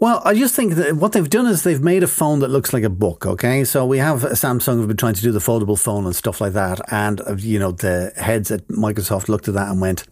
Well, 0.01 0.23
I 0.25 0.35
just 0.35 0.55
think 0.55 0.75
that 0.75 0.95
what 0.95 1.11
they've 1.13 1.29
done 1.29 1.47
is 1.47 1.65
they've 1.65 1.83
made 1.83 2.05
a 2.05 2.07
phone 2.07 2.39
that 2.41 2.49
looks 2.49 2.73
like 2.73 2.85
a 2.85 2.91
book. 2.91 3.27
Okay, 3.27 3.65
so 3.65 3.85
we 3.85 3.99
have 3.99 4.21
Samsung 4.21 4.79
have 4.79 4.87
been 4.87 4.97
trying 4.97 5.15
to 5.15 5.23
do 5.23 5.33
the 5.33 5.41
foldable 5.41 5.79
phone 5.79 6.05
and 6.07 6.15
stuff 6.15 6.41
like 6.41 6.53
that, 6.53 6.81
and 6.93 7.21
uh, 7.23 7.35
you 7.37 7.59
know 7.59 7.73
the 7.73 8.13
heads 8.17 8.51
at 8.51 8.69
Microsoft 8.69 9.29
looked 9.29 9.49
at 9.49 9.55
that 9.55 9.71
and 9.71 9.81
went 9.81 10.05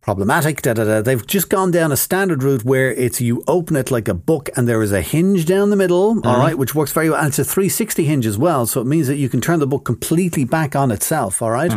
problematic. 0.00 0.62
Da, 0.62 0.74
da, 0.74 0.84
da. 0.84 1.02
They've 1.02 1.26
just 1.26 1.48
gone 1.50 1.70
down 1.70 1.92
a 1.92 1.96
standard 1.96 2.42
route 2.42 2.64
where 2.64 2.90
it's 2.92 3.20
you 3.20 3.42
open 3.46 3.76
it 3.76 3.90
like 3.90 4.08
a 4.08 4.14
book 4.14 4.48
and 4.56 4.68
there 4.68 4.82
is 4.82 4.92
a 4.92 5.02
hinge 5.02 5.46
down 5.46 5.70
the 5.70 5.76
middle, 5.76 6.20
all 6.26 6.38
right, 6.38 6.56
which 6.56 6.74
works 6.74 6.92
very 6.92 7.10
well. 7.10 7.18
And 7.18 7.28
it's 7.28 7.38
a 7.38 7.44
360 7.44 8.04
hinge 8.04 8.26
as 8.26 8.38
well, 8.38 8.66
so 8.66 8.80
it 8.80 8.86
means 8.86 9.06
that 9.08 9.16
you 9.16 9.28
can 9.28 9.40
turn 9.40 9.58
the 9.60 9.66
book 9.66 9.84
completely 9.84 10.44
back 10.44 10.74
on 10.74 10.90
itself, 10.90 11.42
all 11.42 11.50
right, 11.50 11.72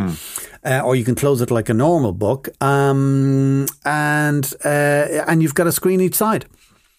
uh, 0.64 0.80
or 0.84 0.96
you 0.96 1.04
can 1.04 1.14
close 1.14 1.40
it 1.40 1.50
like 1.50 1.68
a 1.68 1.74
normal 1.74 2.12
book, 2.12 2.48
um, 2.62 3.66
and 3.84 4.52
uh, 4.64 5.24
and 5.28 5.42
you've 5.42 5.54
got 5.54 5.66
a 5.66 5.72
screen 5.72 6.00
each 6.00 6.14
side. 6.14 6.46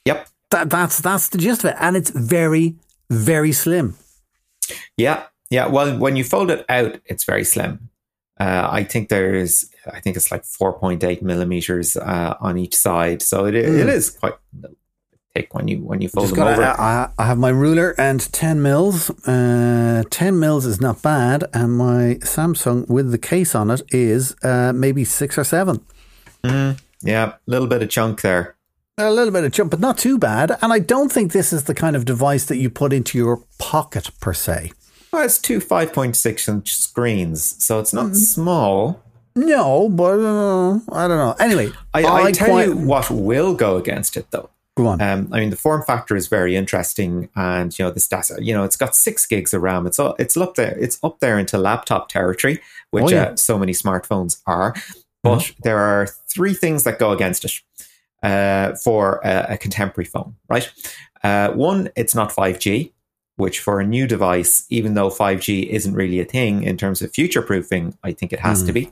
Yep. 0.05 0.27
That, 0.51 0.69
that's 0.69 0.99
that's 0.99 1.29
the 1.29 1.37
gist 1.37 1.63
of 1.63 1.71
it, 1.71 1.77
and 1.79 1.97
it's 1.97 2.11
very 2.11 2.75
very 3.09 3.51
slim. 3.51 3.95
Yeah. 4.97 5.25
Yeah. 5.49 5.67
Well, 5.67 5.97
when 5.97 6.15
you 6.15 6.23
fold 6.23 6.51
it 6.51 6.65
out, 6.69 6.99
it's 7.05 7.23
very 7.23 7.43
slim. 7.43 7.89
Uh, 8.39 8.67
I 8.69 8.83
think 8.83 9.09
there's, 9.09 9.65
I 9.91 9.99
think 10.01 10.17
it's 10.17 10.29
like 10.31 10.43
4.8 10.43 11.21
millimeters 11.21 11.95
uh, 11.95 12.35
on 12.41 12.57
each 12.57 12.75
side, 12.75 13.21
so 13.21 13.45
it, 13.45 13.55
it 13.55 13.87
is 13.87 14.09
quite 14.09 14.33
thick 15.33 15.53
when 15.53 15.67
you 15.67 15.77
when 15.79 16.01
you 16.01 16.09
fold 16.09 16.25
Just 16.27 16.35
them 16.35 16.45
gotta- 16.45 16.61
over. 16.73 16.81
I, 16.81 17.09
I 17.17 17.25
have 17.27 17.37
my 17.37 17.49
ruler 17.49 17.93
and 17.97 18.19
ten 18.33 18.61
mils. 18.61 19.09
Uh, 19.27 20.03
ten 20.09 20.39
mils 20.39 20.65
is 20.65 20.81
not 20.81 21.01
bad, 21.01 21.45
and 21.53 21.77
my 21.77 22.17
Samsung 22.21 22.87
with 22.89 23.11
the 23.11 23.17
case 23.17 23.55
on 23.55 23.69
it 23.71 23.81
is 23.89 24.35
uh, 24.43 24.73
maybe 24.73 25.03
six 25.05 25.37
or 25.37 25.43
seven. 25.45 25.79
yeah, 26.43 26.75
a 27.01 27.33
little 27.47 27.67
bit 27.67 27.83
of 27.83 27.89
chunk 27.89 28.21
there. 28.21 28.55
A 28.97 29.11
little 29.11 29.33
bit 29.33 29.43
of 29.43 29.51
jump, 29.51 29.71
but 29.71 29.81
not 29.81 29.97
too 29.97 30.17
bad. 30.17 30.57
And 30.61 30.71
I 30.71 30.79
don't 30.79 31.11
think 31.11 31.31
this 31.33 31.51
is 31.51 31.65
the 31.65 31.73
kind 31.73 31.95
of 31.97 32.05
device 32.05 32.45
that 32.45 32.55
you 32.57 32.69
put 32.69 32.93
into 32.93 33.17
your 33.17 33.43
pocket 33.59 34.09
per 34.21 34.33
se. 34.33 34.71
Well, 35.15 35.23
it's 35.23 35.39
two 35.39 35.59
5.6 35.61 36.49
inch 36.49 36.75
screens, 36.75 37.63
so 37.63 37.79
it's 37.79 37.93
not 37.93 38.17
small. 38.17 39.01
No, 39.33 39.87
but 39.87 40.19
uh, 40.19 40.73
I 40.91 41.07
don't 41.07 41.17
know. 41.17 41.35
Anyway, 41.39 41.71
I, 41.93 42.03
I, 42.05 42.31
tell 42.33 42.49
quite- 42.49 42.67
you 42.67 42.75
what 42.75 43.09
will 43.09 43.53
go 43.55 43.77
against 43.77 44.17
it, 44.17 44.27
though. 44.31 44.49
Go 44.75 44.87
on. 44.87 44.99
Um, 45.01 45.29
I 45.31 45.39
mean, 45.39 45.51
the 45.51 45.55
form 45.55 45.83
factor 45.83 46.17
is 46.17 46.27
very 46.27 46.57
interesting, 46.57 47.29
and 47.33 47.77
you 47.79 47.85
know 47.85 47.91
the 47.91 48.01
stats. 48.01 48.29
You 48.43 48.53
know, 48.53 48.65
it's 48.65 48.75
got 48.75 48.93
six 48.93 49.25
gigs 49.25 49.53
of 49.53 49.61
RAM. 49.61 49.87
It's 49.87 49.99
all, 49.99 50.17
it's 50.19 50.35
up 50.35 50.55
there. 50.55 50.77
It's 50.77 51.01
up 51.01 51.21
there 51.21 51.39
into 51.39 51.57
laptop 51.57 52.09
territory, 52.09 52.59
which 52.91 53.05
Oh, 53.05 53.09
yeah. 53.09 53.23
uh, 53.23 53.35
so 53.37 53.57
many 53.57 53.71
smartphones 53.71 54.41
are. 54.45 54.75
But 55.23 55.49
there 55.63 55.77
are 55.79 56.07
three 56.27 56.53
things 56.53 56.83
that 56.83 56.99
go 56.99 57.11
against 57.13 57.45
it 57.45 57.53
uh, 58.21 58.75
for 58.75 59.21
a, 59.23 59.53
a 59.53 59.57
contemporary 59.57 60.07
phone. 60.07 60.35
Right. 60.49 60.69
Uh, 61.23 61.51
one, 61.51 61.89
it's 61.95 62.13
not 62.13 62.33
five 62.33 62.59
G, 62.59 62.91
which 63.37 63.59
for 63.59 63.79
a 63.79 63.85
new 63.85 64.07
device, 64.07 64.65
even 64.69 64.93
though 64.93 65.09
five 65.09 65.41
G 65.41 65.71
isn't 65.71 65.93
really 65.93 66.19
a 66.19 66.25
thing 66.25 66.63
in 66.63 66.77
terms 66.77 67.01
of 67.01 67.13
future 67.13 67.41
proofing, 67.41 67.97
I 68.03 68.11
think 68.13 68.31
it 68.31 68.39
has 68.39 68.63
to 68.63 68.73
be. 68.73 68.91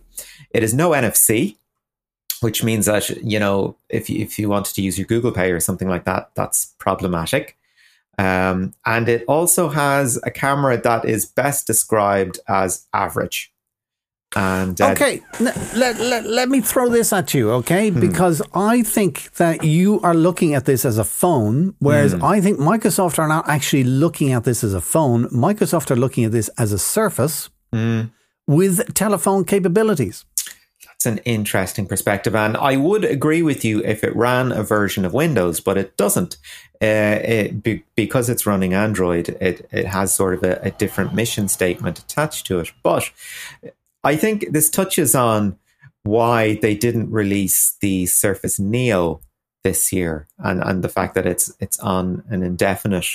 It 0.51 0.63
is 0.63 0.73
no 0.73 0.91
NFC 0.91 1.57
which 2.43 2.61
means 2.61 2.87
that 2.87 3.09
you 3.23 3.39
know 3.39 3.77
if 3.87 4.09
you, 4.09 4.21
if 4.21 4.37
you 4.37 4.49
wanted 4.49 4.75
to 4.75 4.81
use 4.81 4.97
your 4.99 5.07
Google 5.07 5.31
Pay 5.31 5.51
or 5.51 5.61
something 5.61 5.87
like 5.87 6.03
that, 6.03 6.29
that's 6.35 6.73
problematic. 6.77 7.57
Um, 8.17 8.73
and 8.85 9.07
it 9.07 9.23
also 9.29 9.69
has 9.69 10.19
a 10.23 10.29
camera 10.29 10.79
that 10.81 11.05
is 11.05 11.25
best 11.25 11.65
described 11.65 12.39
as 12.49 12.85
average. 12.93 13.52
And 14.35 14.79
uh, 14.81 14.91
Okay, 14.91 15.21
let, 15.39 15.55
let, 15.75 16.25
let 16.25 16.49
me 16.49 16.59
throw 16.61 16.89
this 16.89 17.13
at 17.13 17.33
you, 17.33 17.51
okay? 17.51 17.89
Hmm. 17.89 17.99
Because 17.99 18.41
I 18.53 18.81
think 18.83 19.31
that 19.33 19.63
you 19.63 19.99
are 20.01 20.15
looking 20.15 20.55
at 20.55 20.65
this 20.65 20.85
as 20.85 20.97
a 20.97 21.03
phone, 21.03 21.75
whereas 21.79 22.13
Hmm. 22.13 22.23
I 22.25 22.41
think 22.41 22.59
Microsoft 22.59 23.19
are 23.19 23.27
not 23.27 23.47
actually 23.47 23.83
looking 23.83 24.31
at 24.33 24.43
this 24.43 24.63
as 24.63 24.73
a 24.73 24.81
phone. 24.81 25.27
Microsoft 25.29 25.91
are 25.91 25.95
looking 25.95 26.23
at 26.25 26.31
this 26.31 26.49
as 26.57 26.71
a 26.71 26.79
Surface 26.79 27.49
Hmm. 27.71 28.01
with 28.47 28.93
telephone 28.93 29.45
capabilities. 29.45 30.25
that's 30.85 31.05
an 31.05 31.17
interesting 31.25 31.85
perspective. 31.87 32.35
And 32.35 32.55
I 32.57 32.75
would 32.77 33.03
agree 33.03 33.41
with 33.41 33.63
you 33.65 33.81
if 33.83 34.03
it 34.03 34.15
ran 34.15 34.51
a 34.51 34.63
version 34.63 35.05
of 35.05 35.13
Windows, 35.13 35.59
but 35.59 35.77
it 35.77 35.95
doesn't. 35.97 36.37
Uh, 36.81 37.17
it, 37.37 37.63
be, 37.63 37.83
because 37.95 38.29
it's 38.29 38.45
running 38.45 38.73
Android, 38.73 39.29
it, 39.41 39.67
it 39.71 39.85
has 39.87 40.13
sort 40.13 40.33
of 40.33 40.43
a, 40.43 40.59
a 40.61 40.71
different 40.71 41.13
mission 41.13 41.47
statement 41.47 41.97
attached 41.99 42.45
to 42.47 42.59
it. 42.59 42.71
But 42.83 43.09
I 44.03 44.15
think 44.15 44.51
this 44.51 44.69
touches 44.69 45.15
on 45.15 45.57
why 46.03 46.55
they 46.55 46.75
didn't 46.75 47.11
release 47.11 47.77
the 47.79 48.05
Surface 48.05 48.59
Neo 48.59 49.21
this 49.63 49.93
year, 49.93 50.27
and, 50.39 50.61
and 50.61 50.83
the 50.83 50.89
fact 50.89 51.15
that 51.15 51.25
it's 51.25 51.53
it's 51.59 51.79
on 51.79 52.23
an 52.29 52.43
indefinite 52.43 53.07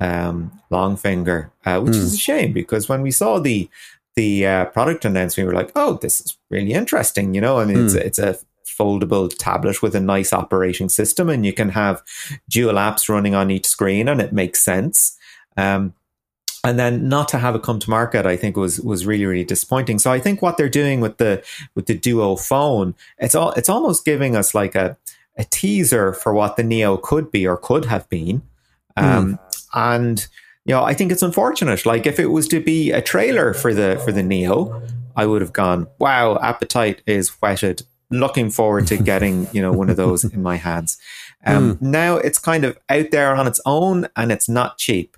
um, 0.00 0.58
long 0.70 0.96
finger, 0.96 1.52
uh, 1.66 1.80
which 1.80 1.96
is 1.96 2.14
a 2.14 2.18
shame 2.18 2.52
because 2.52 2.88
when 2.88 3.02
we 3.02 3.10
saw 3.10 3.38
the 3.38 3.68
the 4.16 4.46
uh, 4.46 4.64
product 4.66 5.04
announcement, 5.04 5.46
we 5.46 5.52
were 5.52 5.60
like, 5.60 5.72
"Oh, 5.76 5.94
this 5.94 6.20
is 6.20 6.38
really 6.50 6.72
interesting." 6.72 7.34
You 7.34 7.40
know, 7.40 7.58
I 7.58 7.64
mean, 7.64 7.84
it's 7.84 7.94
it's 7.94 8.18
a 8.18 8.38
foldable 8.66 9.30
tablet 9.38 9.82
with 9.82 9.94
a 9.94 10.00
nice 10.00 10.32
operating 10.32 10.88
system, 10.88 11.28
and 11.28 11.44
you 11.44 11.52
can 11.52 11.68
have 11.70 12.02
dual 12.48 12.74
apps 12.74 13.08
running 13.08 13.34
on 13.34 13.50
each 13.50 13.66
screen, 13.66 14.08
and 14.08 14.20
it 14.20 14.32
makes 14.32 14.62
sense. 14.62 15.16
Um, 15.56 15.94
and 16.64 16.78
then 16.78 17.08
not 17.08 17.28
to 17.28 17.38
have 17.38 17.54
it 17.54 17.62
come 17.62 17.78
to 17.80 17.90
market, 17.90 18.24
I 18.24 18.36
think 18.36 18.56
was 18.56 18.80
was 18.80 19.04
really 19.06 19.26
really 19.26 19.44
disappointing. 19.44 19.98
So 19.98 20.12
I 20.12 20.20
think 20.20 20.42
what 20.42 20.56
they're 20.56 20.68
doing 20.68 21.00
with 21.00 21.18
the 21.18 21.42
with 21.74 21.86
the 21.86 21.94
Duo 21.98 22.36
phone, 22.36 22.94
it's 23.18 23.34
all 23.34 23.52
it's 23.52 23.68
almost 23.68 24.04
giving 24.04 24.36
us 24.36 24.54
like 24.54 24.74
a 24.74 24.96
a 25.36 25.44
teaser 25.44 26.12
for 26.12 26.34
what 26.34 26.56
the 26.56 26.62
Neo 26.62 26.96
could 26.96 27.30
be 27.30 27.46
or 27.46 27.56
could 27.56 27.86
have 27.86 28.08
been. 28.08 28.42
Um, 28.96 29.38
And 29.74 30.26
you 30.64 30.74
know, 30.74 30.84
I 30.84 30.94
think 30.94 31.10
it's 31.10 31.22
unfortunate. 31.22 31.84
Like 31.84 32.06
if 32.06 32.20
it 32.20 32.26
was 32.26 32.46
to 32.48 32.60
be 32.60 32.92
a 32.92 33.02
trailer 33.02 33.54
for 33.54 33.74
the 33.74 34.00
for 34.04 34.12
the 34.12 34.22
Neo, 34.22 34.82
I 35.16 35.26
would 35.26 35.42
have 35.42 35.52
gone, 35.52 35.88
"Wow, 35.98 36.38
appetite 36.40 37.02
is 37.06 37.30
whetted." 37.40 37.82
Looking 38.10 38.50
forward 38.50 38.86
to 38.88 38.96
getting 38.98 39.48
you 39.52 39.62
know 39.62 39.72
one 39.72 39.90
of 39.90 39.96
those 39.96 40.22
in 40.22 40.42
my 40.42 40.56
hands. 40.56 40.98
Um, 41.44 41.78
Now 41.80 42.16
it's 42.18 42.38
kind 42.38 42.64
of 42.64 42.78
out 42.88 43.10
there 43.10 43.34
on 43.34 43.46
its 43.48 43.60
own, 43.66 44.06
and 44.14 44.30
it's 44.30 44.48
not 44.48 44.78
cheap. 44.78 45.16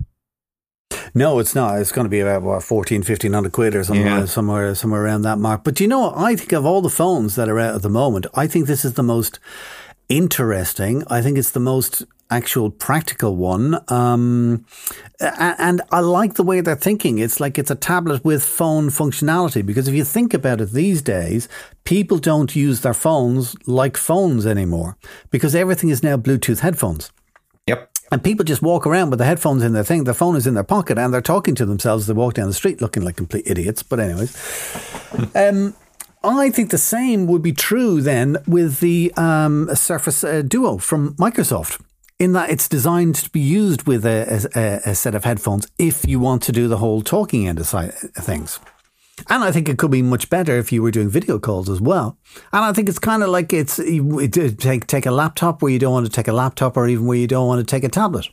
No, 1.17 1.39
it's 1.39 1.55
not. 1.55 1.79
It's 1.81 1.93
going 1.93 2.07
to 2.07 2.11
be 2.11 2.21
about 2.21 2.43
what, 2.43 2.63
14, 2.63 2.99
1500 3.03 3.53
quid 3.53 3.77
or 3.77 3.85
something, 3.85 4.05
Yeah. 4.05 4.25
somewhere, 4.25 4.75
somewhere 4.75 5.05
around 5.05 5.23
that 5.23 5.39
mark. 5.39 5.63
But 5.63 5.79
you 5.81 5.87
know 5.87 6.01
what? 6.01 6.17
I 6.19 6.35
think 6.35 6.53
of 6.53 6.67
all 6.67 6.83
the 6.83 6.91
phones 6.91 7.37
that 7.37 7.49
are 7.49 7.59
out 7.61 7.77
at 7.77 7.83
the 7.83 7.89
moment, 7.89 8.27
I 8.35 8.47
think 8.49 8.67
this 8.67 8.85
is 8.85 8.95
the 8.95 9.03
most 9.05 9.39
interesting. 10.09 11.05
I 11.09 11.23
think 11.23 11.39
it's 11.39 11.53
the 11.53 11.61
most 11.61 12.05
actual 12.31 12.69
practical 12.71 13.37
one. 13.37 13.79
Um, 13.89 14.65
and 15.21 15.83
I 15.93 16.01
like 16.01 16.35
the 16.35 16.43
way 16.43 16.61
they're 16.61 16.75
thinking. 16.75 17.19
It's 17.19 17.39
like 17.39 17.59
it's 17.59 17.71
a 17.71 17.75
tablet 17.77 18.25
with 18.25 18.43
phone 18.45 18.89
functionality 18.89 19.65
because 19.65 19.87
if 19.87 19.95
you 19.95 20.05
think 20.05 20.35
about 20.35 20.61
it 20.61 20.73
these 20.73 21.01
days, 21.01 21.49
people 21.85 22.19
don't 22.19 22.57
use 22.57 22.81
their 22.81 22.95
phones 22.95 23.55
like 23.69 23.97
phones 23.97 24.47
anymore 24.47 24.97
because 25.31 25.55
everything 25.55 25.91
is 25.91 26.03
now 26.03 26.17
Bluetooth 26.17 26.61
headphones. 26.61 27.13
And 28.15 28.23
people 28.23 28.45
just 28.45 28.63
walk 28.63 28.87
around 28.87 29.11
with 29.11 29.19
the 29.19 29.25
headphones 29.25 29.65
in 29.65 29.73
their 29.73 29.83
thing, 29.83 30.05
their 30.05 30.15
phone 30.15 30.37
is 30.37 30.47
in 30.47 30.55
their 30.55 30.63
pocket, 30.63 30.99
and 30.99 31.13
they're 31.13 31.21
talking 31.21 31.57
to 31.57 31.67
themselves 31.67 32.05
as 32.05 32.07
they 32.07 32.13
walk 32.13 32.35
down 32.35 32.47
the 32.47 32.55
street 32.55 32.81
looking 32.81 33.03
like 33.03 33.17
complete 33.17 33.43
idiots. 33.45 33.83
But, 33.83 33.99
anyways, 33.99 34.33
um, 35.35 35.75
I 36.23 36.49
think 36.51 36.71
the 36.71 36.79
same 36.79 37.27
would 37.27 37.43
be 37.43 37.51
true 37.51 38.01
then 38.01 38.37
with 38.47 38.79
the 38.79 39.13
um, 39.17 39.69
Surface 39.75 40.23
uh, 40.23 40.43
Duo 40.43 40.79
from 40.79 41.17
Microsoft, 41.17 41.83
in 42.21 42.35
that 42.35 42.51
it's 42.51 42.69
designed 42.69 43.17
to 43.17 43.31
be 43.31 43.41
used 43.41 43.89
with 43.89 44.07
a, 44.07 44.49
a, 44.55 44.91
a 44.91 44.95
set 44.95 45.17
of 45.17 45.25
headphones 45.25 45.67
if 45.77 46.07
you 46.07 46.21
want 46.21 46.41
to 46.45 46.53
do 46.53 46.69
the 46.69 46.77
whole 46.77 47.03
talking 47.03 47.49
end 47.49 47.59
of 47.59 47.69
things. 47.69 48.61
And 49.29 49.45
I 49.45 49.53
think 49.53 49.69
it 49.69 49.79
could 49.79 49.91
be 49.91 50.03
much 50.03 50.29
better 50.29 50.59
if 50.59 50.73
you 50.73 50.83
were 50.83 50.91
doing 50.91 51.09
video 51.09 51.39
calls 51.39 51.71
as 51.71 51.81
well. 51.81 52.19
And 52.53 52.65
I 52.65 52.73
think 52.73 52.89
it's 52.89 52.99
kind 52.99 53.23
of 53.23 53.29
like 53.29 53.53
it's 53.53 53.77
take 53.77 54.87
take 54.87 55.07
a 55.07 55.11
laptop 55.11 55.63
where 55.63 55.73
you 55.73 55.79
don't 55.79 55.93
want 55.93 56.07
to 56.07 56.13
take 56.13 56.29
a 56.29 56.33
laptop, 56.33 56.77
or 56.77 56.89
even 56.89 57.07
where 57.07 57.17
you 57.17 57.27
don't 57.27 57.47
want 57.47 57.61
to 57.61 57.65
take 57.65 57.85
a 57.85 57.89
tablet. 57.89 58.29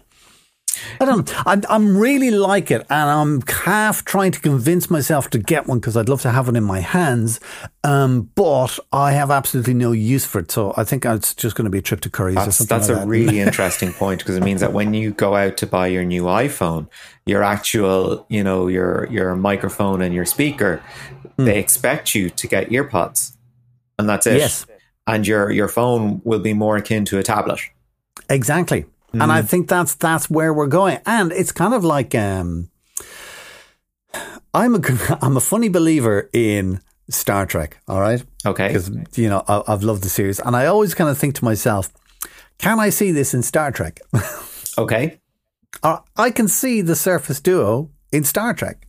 I 0.99 1.05
don't. 1.05 1.27
know. 1.29 1.41
I'm, 1.45 1.61
I'm 1.69 1.97
really 1.97 2.31
like 2.31 2.71
it, 2.71 2.85
and 2.89 3.09
I'm 3.09 3.41
half 3.47 4.05
trying 4.05 4.31
to 4.31 4.39
convince 4.39 4.89
myself 4.89 5.29
to 5.31 5.37
get 5.39 5.67
one 5.67 5.79
because 5.79 5.97
I'd 5.97 6.07
love 6.07 6.21
to 6.21 6.31
have 6.31 6.47
one 6.47 6.55
in 6.55 6.63
my 6.63 6.79
hands. 6.79 7.39
Um, 7.83 8.29
but 8.35 8.79
I 8.93 9.11
have 9.11 9.31
absolutely 9.31 9.73
no 9.73 9.91
use 9.91 10.25
for 10.25 10.39
it, 10.39 10.49
so 10.51 10.73
I 10.77 10.83
think 10.85 11.03
it's 11.05 11.35
just 11.35 11.55
going 11.55 11.65
to 11.65 11.71
be 11.71 11.79
a 11.79 11.81
trip 11.81 11.99
to 12.01 12.09
Curry's 12.09 12.37
or 12.37 12.45
That's, 12.45 12.57
something 12.57 12.77
that's 12.77 12.89
like 12.89 12.97
a 12.97 12.99
that. 13.01 13.07
really 13.07 13.39
interesting 13.47 13.91
point 13.91 14.19
because 14.19 14.37
it 14.37 14.43
means 14.43 14.61
that 14.61 14.71
when 14.71 14.93
you 14.93 15.11
go 15.11 15.35
out 15.35 15.57
to 15.57 15.67
buy 15.67 15.87
your 15.87 16.05
new 16.05 16.23
iPhone, 16.23 16.87
your 17.25 17.43
actual, 17.43 18.25
you 18.29 18.43
know, 18.43 18.67
your 18.67 19.07
your 19.11 19.35
microphone 19.35 20.01
and 20.01 20.13
your 20.15 20.25
speaker, 20.25 20.81
Hmm. 21.37 21.45
they 21.45 21.59
expect 21.59 22.13
you 22.15 22.29
to 22.29 22.47
get 22.47 22.69
earpods, 22.69 23.35
and 23.99 24.07
that's 24.09 24.25
it. 24.27 24.37
Yes. 24.37 24.65
And 25.07 25.25
your 25.27 25.49
your 25.51 25.67
phone 25.67 26.21
will 26.23 26.39
be 26.39 26.53
more 26.53 26.77
akin 26.77 27.03
to 27.05 27.17
a 27.19 27.23
tablet. 27.23 27.59
Exactly. 28.29 28.85
And 29.13 29.31
I 29.31 29.41
think 29.41 29.67
that's 29.67 29.95
that's 29.95 30.29
where 30.29 30.53
we're 30.53 30.67
going. 30.67 30.99
And 31.05 31.31
it's 31.31 31.51
kind 31.51 31.73
of 31.73 31.83
like 31.83 32.15
um 32.15 32.69
I'm 34.53 34.75
a 34.75 34.81
I'm 35.21 35.37
a 35.37 35.41
funny 35.41 35.69
believer 35.69 36.29
in 36.33 36.79
Star 37.09 37.45
Trek, 37.45 37.77
all 37.87 37.99
right? 37.99 38.23
Okay. 38.45 38.67
Because 38.67 38.89
you 39.17 39.29
know, 39.29 39.43
I, 39.47 39.63
I've 39.67 39.83
loved 39.83 40.03
the 40.03 40.09
series 40.09 40.39
and 40.39 40.55
I 40.55 40.65
always 40.65 40.93
kind 40.93 41.09
of 41.09 41.17
think 41.17 41.35
to 41.35 41.45
myself, 41.45 41.91
can 42.57 42.79
I 42.79 42.89
see 42.89 43.11
this 43.11 43.33
in 43.33 43.43
Star 43.43 43.71
Trek? 43.71 43.99
Okay. 44.77 45.19
I 45.83 46.31
can 46.31 46.47
see 46.47 46.81
the 46.81 46.95
Surface 46.95 47.41
Duo 47.41 47.89
in 48.11 48.23
Star 48.23 48.53
Trek. 48.53 48.87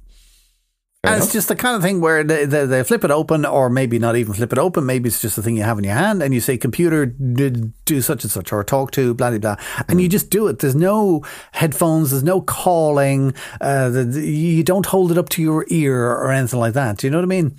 Fair 1.05 1.15
and 1.15 1.23
it's 1.25 1.33
just 1.33 1.49
the 1.49 1.57
kind 1.57 1.75
of 1.75 1.83
thing 1.83 2.01
where 2.01 2.23
they, 2.23 2.45
they, 2.45 2.65
they 2.65 2.85
flip 2.85 3.03
it 3.03 3.11
open, 3.11 3.45
or 3.45 3.69
maybe 3.69 3.99
not 3.99 4.15
even 4.15 4.35
flip 4.35 4.53
it 4.53 4.59
open. 4.59 4.87
Maybe 4.87 5.09
it's 5.09 5.21
just 5.21 5.37
a 5.37 5.43
thing 5.43 5.57
you 5.57 5.65
have 5.65 5.77
in 5.79 5.83
your 5.85 5.95
hand, 5.95 6.23
and 6.23 6.33
you 6.33 6.41
say, 6.41 6.57
"Computer, 6.57 7.07
do 7.07 8.01
such 8.01 8.23
and 8.23 8.31
such," 8.31 8.53
or 8.53 8.63
"Talk 8.63 8.93
to," 8.93 9.13
blah 9.13 9.31
blah 9.31 9.39
blah, 9.41 9.57
and 9.89 10.01
you 10.01 10.09
just 10.09 10.31
do 10.31 10.47
it. 10.47 10.61
There's 10.61 10.77
no 10.77 11.25
headphones, 11.51 12.13
there's 12.13 12.23
no 12.23 12.41
calling. 12.41 13.35
Uh, 13.61 13.89
the, 13.89 14.05
the- 14.05 14.29
you 14.31 14.63
don't 14.63 14.87
hold 14.87 15.11
it 15.11 15.19
up 15.19 15.29
to 15.31 15.43
your 15.43 15.65
ear 15.71 16.07
or 16.07 16.31
anything 16.31 16.61
like 16.61 16.75
that. 16.75 16.99
Do 16.99 17.09
you 17.09 17.11
know 17.11 17.19
what 17.19 17.25
I 17.25 17.27
mean? 17.27 17.57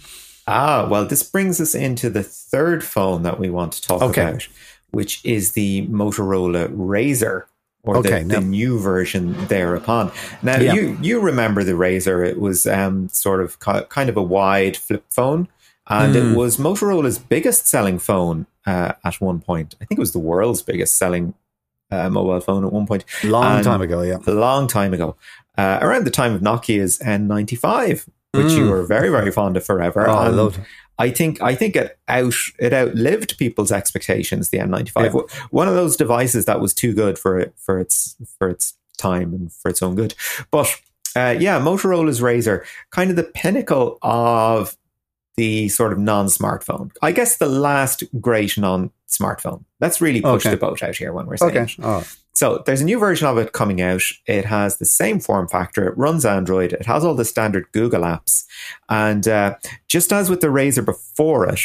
Ah, 0.47 0.87
well, 0.89 1.03
this 1.05 1.23
brings 1.23 1.59
us 1.59 1.75
into 1.75 2.09
the 2.09 2.23
third 2.23 2.81
phone 2.81 3.23
that 3.23 3.39
we 3.39 3.49
want 3.49 3.73
to 3.73 3.81
talk 3.81 4.01
Okay. 4.01 4.21
about, 4.29 4.47
which 4.91 5.19
is 5.25 5.51
the 5.51 5.85
Motorola 5.87 6.67
Razr. 6.73 7.43
Or 7.85 7.97
Okay, 7.97 8.23
the, 8.23 8.35
the 8.35 8.41
new 8.41 8.79
version 8.79 9.35
thereupon. 9.47 10.11
Now 10.41 10.57
Yeah. 10.57 10.73
you 10.73 10.97
you 11.01 11.19
remember 11.19 11.63
the 11.65 11.73
Razr? 11.73 12.25
It 12.25 12.39
was 12.39 12.65
um, 12.65 13.09
sort 13.09 13.41
of 13.41 13.59
ki- 13.59 13.85
kind 13.89 14.09
of 14.09 14.15
a 14.15 14.21
wide 14.21 14.77
flip 14.77 15.03
phone, 15.09 15.49
and 15.87 16.15
Hmm. 16.15 16.31
it 16.31 16.37
was 16.37 16.57
Motorola's 16.57 17.19
biggest 17.19 17.67
selling 17.67 17.99
phone 17.99 18.45
uh, 18.65 18.93
at 19.03 19.15
one 19.19 19.39
point. 19.41 19.75
I 19.81 19.85
think 19.85 19.97
it 19.97 20.01
was 20.01 20.13
the 20.13 20.19
world's 20.19 20.61
biggest 20.61 20.95
selling 20.97 21.33
uh, 21.91 22.09
mobile 22.09 22.39
phone 22.39 22.63
at 22.65 22.71
one 22.71 22.87
point. 22.87 23.03
Long 23.23 23.57
And 23.57 23.63
time 23.65 23.81
ago, 23.81 24.01
yeah. 24.01 24.17
a 24.25 24.31
long 24.31 24.67
time 24.67 24.93
ago, 24.93 25.17
uh, 25.57 25.79
around 25.81 26.05
the 26.05 26.09
time 26.11 26.33
of 26.33 26.41
Nokia's 26.41 26.97
N95, 26.99 28.07
which 28.31 28.53
you 28.53 28.69
were 28.69 28.83
very, 28.83 29.09
very 29.09 29.31
fond 29.31 29.57
of 29.57 29.65
forever. 29.65 30.05
Hmm. 30.05 30.09
Oh, 30.09 30.15
I 30.15 30.27
loved 30.29 30.57
it. 30.57 30.63
I 30.99 31.09
think 31.09 31.41
I 31.41 31.55
think 31.55 31.75
it 31.75 31.97
out 32.07 32.35
it 32.59 32.73
outlived 32.73 33.37
people's 33.37 33.71
expectations. 33.71 34.49
The 34.49 34.59
N95, 34.59 35.13
yeah. 35.13 35.37
one 35.49 35.67
of 35.67 35.73
those 35.73 35.97
devices 35.97 36.45
that 36.45 36.61
was 36.61 36.73
too 36.73 36.93
good 36.93 37.17
for 37.17 37.39
it 37.39 37.53
for 37.57 37.79
its 37.79 38.15
for 38.37 38.49
its 38.49 38.75
time 38.97 39.33
and 39.33 39.51
for 39.51 39.69
its 39.69 39.81
own 39.81 39.95
good. 39.95 40.13
But 40.51 40.67
uh, 41.15 41.35
yeah, 41.39 41.59
Motorola's 41.59 42.21
Razr, 42.21 42.63
kind 42.91 43.09
of 43.09 43.15
the 43.15 43.23
pinnacle 43.23 43.97
of 44.01 44.77
the 45.35 45.67
sort 45.69 45.93
of 45.93 45.99
non-smartphone. 45.99 46.91
I 47.01 47.11
guess 47.11 47.37
the 47.37 47.47
last 47.47 48.03
great 48.21 48.57
non-smartphone. 48.57 49.63
Let's 49.79 49.99
really 49.99 50.21
push 50.21 50.45
okay. 50.45 50.51
the 50.51 50.57
boat 50.57 50.83
out 50.83 50.95
here 50.95 51.11
when 51.11 51.25
we're 51.25 51.37
saying. 51.37 51.57
Okay. 51.57 51.75
Oh. 51.81 52.05
So 52.33 52.63
there's 52.65 52.81
a 52.81 52.85
new 52.85 52.99
version 52.99 53.27
of 53.27 53.37
it 53.37 53.53
coming 53.53 53.81
out. 53.81 54.03
It 54.25 54.45
has 54.45 54.77
the 54.77 54.85
same 54.85 55.19
form 55.19 55.47
factor. 55.47 55.87
It 55.87 55.97
runs 55.97 56.25
Android. 56.25 56.73
It 56.73 56.85
has 56.85 57.03
all 57.05 57.15
the 57.15 57.25
standard 57.25 57.71
Google 57.71 58.01
apps, 58.01 58.45
and 58.89 59.27
uh, 59.27 59.55
just 59.87 60.11
as 60.11 60.29
with 60.29 60.41
the 60.41 60.47
Razr 60.47 60.83
before 60.83 61.47
it, 61.47 61.61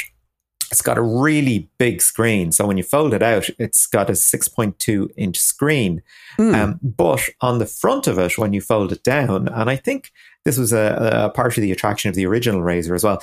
it's 0.70 0.82
got 0.82 0.98
a 0.98 1.02
really 1.02 1.70
big 1.78 2.02
screen. 2.02 2.52
So 2.52 2.66
when 2.66 2.76
you 2.76 2.82
fold 2.82 3.14
it 3.14 3.22
out, 3.22 3.48
it's 3.58 3.87
got 3.87 4.10
a 4.10 4.12
6.2 4.12 5.10
inch 5.16 5.38
screen. 5.38 6.02
Mm. 6.38 6.54
Um, 6.54 6.80
but 6.82 7.22
on 7.40 7.58
the 7.58 7.66
front 7.66 8.06
of 8.06 8.18
it, 8.18 8.37
when 8.37 8.52
you 8.52 8.60
fold 8.60 8.92
it 8.92 9.02
down, 9.02 9.48
and 9.48 9.70
I 9.70 9.76
think 9.76 10.12
this 10.44 10.58
was 10.58 10.72
a, 10.72 11.25
a 11.25 11.30
part 11.30 11.56
of 11.56 11.62
the 11.62 11.72
attraction 11.72 12.10
of 12.10 12.14
the 12.14 12.26
original 12.26 12.60
Razr 12.60 12.94
as 12.94 13.04
well, 13.04 13.22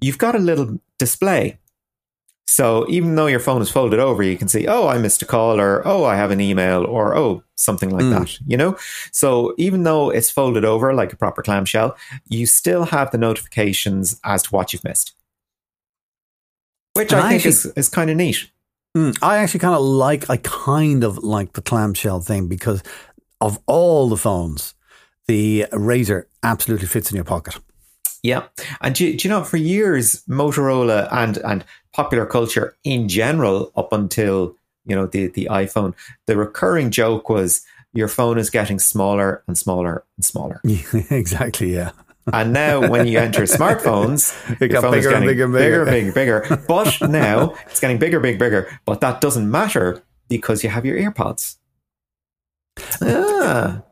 you've 0.00 0.18
got 0.18 0.34
a 0.34 0.40
little 0.40 0.78
display. 0.98 1.58
So 2.48 2.86
even 2.88 3.16
though 3.16 3.26
your 3.26 3.40
phone 3.40 3.60
is 3.60 3.70
folded 3.70 3.98
over, 3.98 4.22
you 4.22 4.38
can 4.38 4.48
see, 4.48 4.66
oh, 4.68 4.86
I 4.86 4.98
missed 4.98 5.20
a 5.20 5.26
call, 5.26 5.60
or 5.60 5.86
oh, 5.86 6.04
I 6.04 6.14
have 6.14 6.30
an 6.30 6.40
email, 6.40 6.84
or 6.84 7.16
oh, 7.16 7.42
something 7.56 7.90
like 7.90 8.04
mm. 8.04 8.10
that, 8.10 8.38
you 8.46 8.56
know? 8.56 8.78
So 9.10 9.54
even 9.58 9.82
though 9.82 10.10
it's 10.10 10.30
folded 10.30 10.64
over 10.64 10.94
like 10.94 11.12
a 11.12 11.16
proper 11.16 11.42
clamshell, 11.42 11.96
you 12.28 12.46
still 12.46 12.84
have 12.84 13.10
the 13.10 13.18
notifications 13.18 14.20
as 14.24 14.44
to 14.44 14.50
what 14.50 14.72
you've 14.72 14.84
missed. 14.84 15.12
Which 16.94 17.12
and 17.12 17.20
I, 17.20 17.26
I 17.26 17.28
think 17.30 17.40
actually, 17.40 17.50
is, 17.50 17.66
is 17.76 17.88
kind 17.88 18.10
of 18.10 18.16
neat. 18.16 18.50
Mm, 18.96 19.18
I 19.20 19.38
actually 19.38 19.60
kind 19.60 19.74
of 19.74 19.82
like, 19.82 20.30
I 20.30 20.38
kind 20.38 21.04
of 21.04 21.18
like 21.18 21.52
the 21.52 21.62
clamshell 21.62 22.20
thing 22.20 22.46
because 22.46 22.82
of 23.40 23.58
all 23.66 24.08
the 24.08 24.16
phones, 24.16 24.72
the 25.26 25.66
Razr 25.72 26.24
absolutely 26.42 26.86
fits 26.86 27.10
in 27.10 27.16
your 27.16 27.24
pocket. 27.24 27.58
Yeah, 28.22 28.44
and 28.80 28.94
do, 28.94 29.16
do, 29.16 29.28
you 29.28 29.34
know 29.34 29.44
for 29.44 29.56
years 29.56 30.22
Motorola 30.28 31.08
and 31.12 31.38
and 31.38 31.64
popular 31.92 32.26
culture 32.26 32.76
in 32.84 33.08
general, 33.08 33.72
up 33.76 33.92
until 33.92 34.56
you 34.84 34.96
know 34.96 35.06
the 35.06 35.28
the 35.28 35.48
iPhone, 35.50 35.94
the 36.26 36.36
recurring 36.36 36.90
joke 36.90 37.28
was 37.28 37.64
your 37.92 38.08
phone 38.08 38.38
is 38.38 38.50
getting 38.50 38.78
smaller 38.78 39.42
and 39.46 39.56
smaller 39.56 40.04
and 40.16 40.24
smaller. 40.24 40.60
exactly. 41.10 41.74
Yeah. 41.74 41.92
And 42.32 42.52
now, 42.52 42.88
when 42.88 43.06
you 43.06 43.18
enter 43.18 43.42
smartphones, 43.58 44.34
it 44.60 44.68
got 44.68 44.90
bigger 44.90 45.14
and 45.14 45.24
bigger, 45.24 45.48
bigger, 45.48 45.84
bigger, 45.84 46.12
bigger, 46.12 46.40
bigger. 46.40 46.64
But 46.68 47.00
now 47.08 47.54
it's 47.66 47.80
getting 47.80 47.98
bigger, 47.98 48.20
big, 48.20 48.38
bigger. 48.38 48.68
But 48.84 49.00
that 49.00 49.20
doesn't 49.20 49.48
matter 49.48 50.02
because 50.28 50.64
you 50.64 50.70
have 50.70 50.84
your 50.84 50.98
AirPods. 50.98 51.56
Ah, 53.00 53.82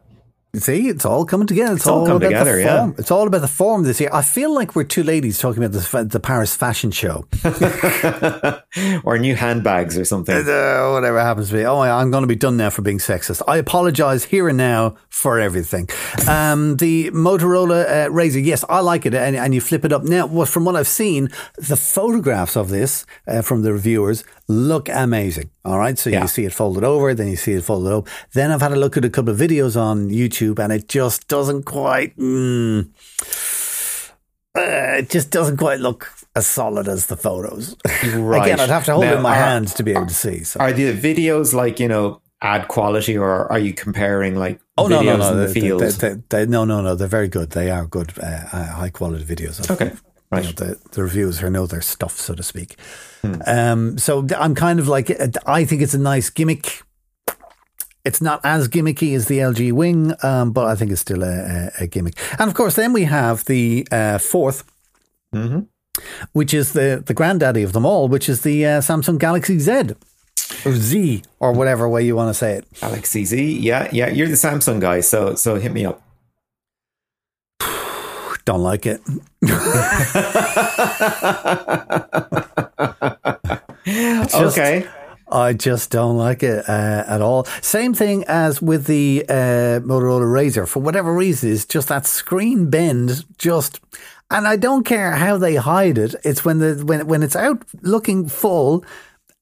See, 0.54 0.88
it's 0.88 1.04
all 1.04 1.24
coming 1.24 1.46
together. 1.46 1.72
It's, 1.72 1.82
it's 1.82 1.86
all, 1.88 2.00
all 2.00 2.06
coming 2.06 2.22
together. 2.22 2.58
Yeah, 2.60 2.92
it's 2.96 3.10
all 3.10 3.26
about 3.26 3.40
the 3.40 3.48
form 3.48 3.82
this 3.82 4.00
year. 4.00 4.10
I 4.12 4.22
feel 4.22 4.54
like 4.54 4.76
we're 4.76 4.84
two 4.84 5.02
ladies 5.02 5.38
talking 5.38 5.62
about 5.62 5.78
the, 5.78 6.04
the 6.04 6.20
Paris 6.20 6.54
fashion 6.54 6.90
show, 6.90 7.26
or 9.04 9.18
new 9.18 9.34
handbags 9.34 9.98
or 9.98 10.04
something. 10.04 10.36
Uh, 10.36 10.90
whatever 10.92 11.20
happens 11.20 11.48
to 11.48 11.54
be. 11.54 11.64
Oh, 11.64 11.80
I'm 11.80 12.10
going 12.10 12.22
to 12.22 12.28
be 12.28 12.36
done 12.36 12.56
now 12.56 12.70
for 12.70 12.82
being 12.82 12.98
sexist. 12.98 13.42
I 13.48 13.56
apologize 13.56 14.24
here 14.24 14.48
and 14.48 14.58
now 14.58 14.96
for 15.08 15.40
everything. 15.40 15.88
Um, 16.28 16.76
the 16.76 17.10
Motorola 17.10 17.84
uh, 17.84 18.08
Razr, 18.10 18.44
yes, 18.44 18.64
I 18.68 18.80
like 18.80 19.06
it, 19.06 19.14
and, 19.14 19.34
and 19.36 19.54
you 19.54 19.60
flip 19.60 19.84
it 19.84 19.92
up 19.92 20.04
now. 20.04 20.26
Well, 20.26 20.46
from 20.46 20.64
what 20.64 20.76
I've 20.76 20.88
seen, 20.88 21.30
the 21.56 21.76
photographs 21.76 22.56
of 22.56 22.68
this 22.68 23.06
uh, 23.26 23.42
from 23.42 23.62
the 23.62 23.72
reviewers 23.72 24.24
look 24.48 24.88
amazing. 24.88 25.50
All 25.64 25.78
right. 25.78 25.98
So 25.98 26.10
yeah. 26.10 26.22
you 26.22 26.28
see 26.28 26.44
it 26.44 26.52
folded 26.52 26.84
over, 26.84 27.14
then 27.14 27.28
you 27.28 27.36
see 27.36 27.52
it 27.52 27.64
folded 27.64 27.90
up. 27.90 28.08
Then 28.32 28.50
I've 28.50 28.60
had 28.60 28.72
a 28.72 28.76
look 28.76 28.96
at 28.96 29.04
a 29.04 29.10
couple 29.10 29.32
of 29.32 29.38
videos 29.38 29.80
on 29.80 30.10
YouTube 30.10 30.43
and 30.52 30.72
it 30.72 30.88
just 30.88 31.28
doesn't 31.28 31.62
quite, 31.62 32.16
mm, 32.16 32.88
uh, 34.56 34.98
it 34.98 35.10
just 35.10 35.30
doesn't 35.30 35.56
quite 35.56 35.80
look 35.80 36.12
as 36.36 36.46
solid 36.46 36.88
as 36.88 37.06
the 37.06 37.16
photos. 37.16 37.76
Right. 38.14 38.42
Again, 38.42 38.60
I'd 38.60 38.68
have 38.68 38.84
to 38.84 38.92
hold 38.92 39.04
now, 39.04 39.14
it 39.14 39.16
in 39.16 39.22
my 39.22 39.30
are, 39.30 39.34
hands 39.34 39.74
to 39.74 39.82
be 39.82 39.92
able 39.92 40.06
to 40.06 40.14
see. 40.14 40.44
So. 40.44 40.60
Are 40.60 40.72
the 40.72 40.92
videos 40.92 41.54
like, 41.54 41.80
you 41.80 41.88
know, 41.88 42.20
ad 42.42 42.68
quality 42.68 43.16
or 43.16 43.50
are 43.50 43.58
you 43.58 43.72
comparing 43.72 44.34
like 44.34 44.60
oh, 44.76 44.86
no, 44.86 45.00
no, 45.00 45.16
no. 45.16 45.34
the 45.34 45.46
they, 45.46 45.60
field? 45.60 45.80
They, 45.80 46.16
they, 46.28 46.46
no, 46.46 46.64
no, 46.64 46.82
no. 46.82 46.94
They're 46.94 47.08
very 47.08 47.28
good. 47.28 47.50
They 47.50 47.70
are 47.70 47.86
good, 47.86 48.12
uh, 48.18 48.44
uh, 48.52 48.66
high 48.66 48.90
quality 48.90 49.24
videos. 49.24 49.70
Okay. 49.70 49.92
Right. 50.30 50.44
You 50.44 50.48
know, 50.48 50.52
the, 50.52 50.80
the 50.92 51.02
reviewers 51.02 51.38
who 51.38 51.50
know 51.50 51.66
their 51.66 51.80
stuff, 51.80 52.18
so 52.20 52.34
to 52.34 52.42
speak. 52.42 52.76
Hmm. 53.22 53.34
Um, 53.46 53.98
so 53.98 54.26
I'm 54.36 54.54
kind 54.54 54.78
of 54.80 54.88
like, 54.88 55.10
I 55.46 55.64
think 55.64 55.82
it's 55.82 55.94
a 55.94 55.98
nice 55.98 56.30
gimmick. 56.30 56.82
It's 58.04 58.20
not 58.20 58.40
as 58.44 58.68
gimmicky 58.68 59.16
as 59.16 59.26
the 59.28 59.38
LG 59.38 59.72
Wing, 59.72 60.12
um, 60.22 60.52
but 60.52 60.66
I 60.66 60.74
think 60.74 60.90
it's 60.92 61.00
still 61.00 61.22
a, 61.22 61.70
a, 61.80 61.86
gimmick. 61.86 62.14
And 62.38 62.48
of 62.48 62.54
course, 62.54 62.74
then 62.76 62.92
we 62.92 63.04
have 63.04 63.46
the 63.46 63.88
uh, 63.90 64.18
4th 64.18 64.64
mm-hmm. 65.34 65.60
which 66.32 66.54
is 66.54 66.72
the, 66.72 67.02
the 67.04 67.14
granddaddy 67.14 67.62
of 67.62 67.72
them 67.72 67.84
all, 67.86 68.08
which 68.08 68.28
is 68.28 68.42
the 68.42 68.64
uh, 68.66 68.80
Samsung 68.80 69.18
Galaxy 69.18 69.58
Z 69.58 69.94
or 70.64 70.72
Z 70.72 71.22
or 71.40 71.52
whatever 71.52 71.88
way 71.88 72.04
you 72.04 72.16
want 72.16 72.30
to 72.30 72.34
say 72.34 72.54
it. 72.54 72.66
Galaxy 72.80 73.24
Z, 73.24 73.58
yeah, 73.58 73.88
yeah. 73.92 74.08
You're 74.08 74.28
the 74.28 74.34
Samsung 74.34 74.80
guy, 74.80 75.00
so 75.00 75.34
so 75.34 75.56
hit 75.56 75.72
me 75.72 75.86
up. 75.86 76.02
Don't 78.44 78.62
like 78.62 78.86
it. 78.86 79.00
just, 83.84 84.58
okay. 84.58 84.86
I 85.34 85.52
just 85.52 85.90
don't 85.90 86.16
like 86.16 86.44
it 86.44 86.68
uh, 86.68 87.04
at 87.06 87.20
all. 87.20 87.44
Same 87.60 87.92
thing 87.92 88.24
as 88.28 88.62
with 88.62 88.86
the 88.86 89.24
uh, 89.28 89.80
Motorola 89.80 90.26
Razr. 90.26 90.68
For 90.68 90.80
whatever 90.80 91.12
reason, 91.12 91.52
it's 91.52 91.64
just 91.64 91.88
that 91.88 92.06
screen 92.06 92.70
bend. 92.70 93.24
Just, 93.36 93.80
and 94.30 94.46
I 94.46 94.56
don't 94.56 94.84
care 94.84 95.12
how 95.12 95.36
they 95.36 95.56
hide 95.56 95.98
it. 95.98 96.14
It's 96.24 96.44
when 96.44 96.60
the 96.60 96.84
when 96.84 97.06
when 97.08 97.24
it's 97.24 97.34
out 97.34 97.64
looking 97.82 98.28
full, 98.28 98.84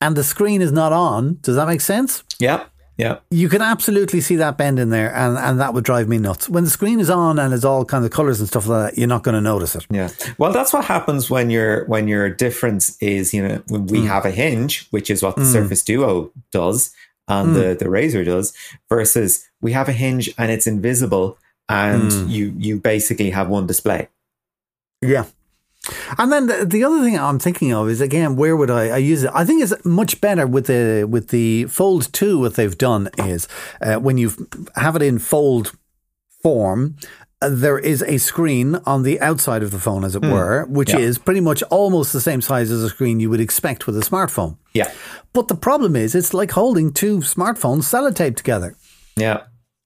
and 0.00 0.16
the 0.16 0.24
screen 0.24 0.62
is 0.62 0.72
not 0.72 0.92
on. 0.92 1.38
Does 1.42 1.56
that 1.56 1.68
make 1.68 1.82
sense? 1.82 2.24
Yeah. 2.38 2.64
Yeah. 2.98 3.18
You 3.30 3.48
can 3.48 3.62
absolutely 3.62 4.20
see 4.20 4.36
that 4.36 4.58
bend 4.58 4.78
in 4.78 4.90
there, 4.90 5.14
and, 5.14 5.38
and 5.38 5.60
that 5.60 5.74
would 5.74 5.84
drive 5.84 6.08
me 6.08 6.18
nuts. 6.18 6.48
When 6.48 6.64
the 6.64 6.70
screen 6.70 7.00
is 7.00 7.10
on 7.10 7.38
and 7.38 7.54
it's 7.54 7.64
all 7.64 7.84
kind 7.84 8.04
of 8.04 8.10
colors 8.10 8.38
and 8.38 8.48
stuff 8.48 8.66
like 8.66 8.92
that, 8.94 8.98
you're 8.98 9.08
not 9.08 9.22
going 9.22 9.34
to 9.34 9.40
notice 9.40 9.74
it. 9.74 9.86
Yeah. 9.90 10.10
Well, 10.38 10.52
that's 10.52 10.72
what 10.72 10.84
happens 10.84 11.30
when 11.30 11.50
your 11.50 11.84
when 11.86 12.06
your 12.06 12.28
difference 12.28 12.96
is, 13.00 13.32
you 13.32 13.46
know, 13.46 13.62
when 13.68 13.86
we 13.86 14.00
mm. 14.00 14.06
have 14.06 14.26
a 14.26 14.30
hinge, 14.30 14.86
which 14.90 15.10
is 15.10 15.22
what 15.22 15.36
the 15.36 15.42
mm. 15.42 15.52
Surface 15.52 15.82
Duo 15.82 16.30
does 16.50 16.94
and 17.28 17.50
mm. 17.50 17.54
the, 17.54 17.84
the 17.84 17.90
Razr 17.90 18.24
does, 18.24 18.52
versus 18.88 19.48
we 19.60 19.72
have 19.72 19.88
a 19.88 19.92
hinge 19.92 20.30
and 20.36 20.50
it's 20.50 20.66
invisible 20.66 21.38
and 21.68 22.10
mm. 22.10 22.28
you 22.28 22.54
you 22.58 22.78
basically 22.78 23.30
have 23.30 23.48
one 23.48 23.66
display. 23.66 24.08
Yeah. 25.00 25.24
And 26.18 26.30
then 26.30 26.46
the, 26.46 26.64
the, 26.64 26.84
other 26.84 27.02
thing 27.02 27.18
I'm 27.18 27.38
thinking 27.38 27.72
of 27.72 27.88
is 27.88 28.00
again, 28.00 28.36
where 28.36 28.56
would 28.56 28.70
I, 28.70 28.88
I, 28.88 28.96
use 28.98 29.24
it? 29.24 29.32
I 29.34 29.44
think 29.44 29.62
it's 29.62 29.84
much 29.84 30.20
better 30.20 30.46
with 30.46 30.66
the 30.66 31.04
with 31.04 31.28
the 31.28 31.64
Fold 31.64 32.12
Two. 32.12 32.38
What 32.38 32.54
they've 32.54 32.76
done 32.78 33.08
is 33.18 33.48
uh, 33.80 33.96
when 33.96 34.16
you 34.16 34.32
have 34.76 34.94
it 34.94 35.02
in 35.02 35.18
fold 35.18 35.72
form, 36.40 36.96
uh, 37.40 37.48
there 37.50 37.78
is 37.78 38.00
a 38.02 38.18
screen 38.18 38.76
on 38.86 39.02
the 39.02 39.20
outside 39.20 39.64
of 39.64 39.72
the 39.72 39.80
phone, 39.80 40.04
as 40.04 40.14
it 40.14 40.22
mm. 40.22 40.32
were, 40.32 40.66
which 40.66 40.92
yeah. 40.92 41.00
is 41.00 41.18
pretty 41.18 41.40
much 41.40 41.64
almost 41.64 42.12
the 42.12 42.20
same 42.20 42.40
size 42.40 42.70
as 42.70 42.84
a 42.84 42.88
screen 42.88 43.18
you 43.18 43.28
would 43.30 43.40
expect 43.40 43.86
with 43.86 43.96
a 43.96 44.02
smartphone. 44.02 44.58
Yeah. 44.74 44.90
But 45.32 45.48
the 45.48 45.56
problem 45.56 45.96
is, 45.96 46.14
it's 46.14 46.32
like 46.32 46.52
holding 46.52 46.92
two 46.92 47.18
smartphones 47.18 47.90
sellotape 47.90 48.36
together. 48.36 48.76
Yeah 49.16 49.42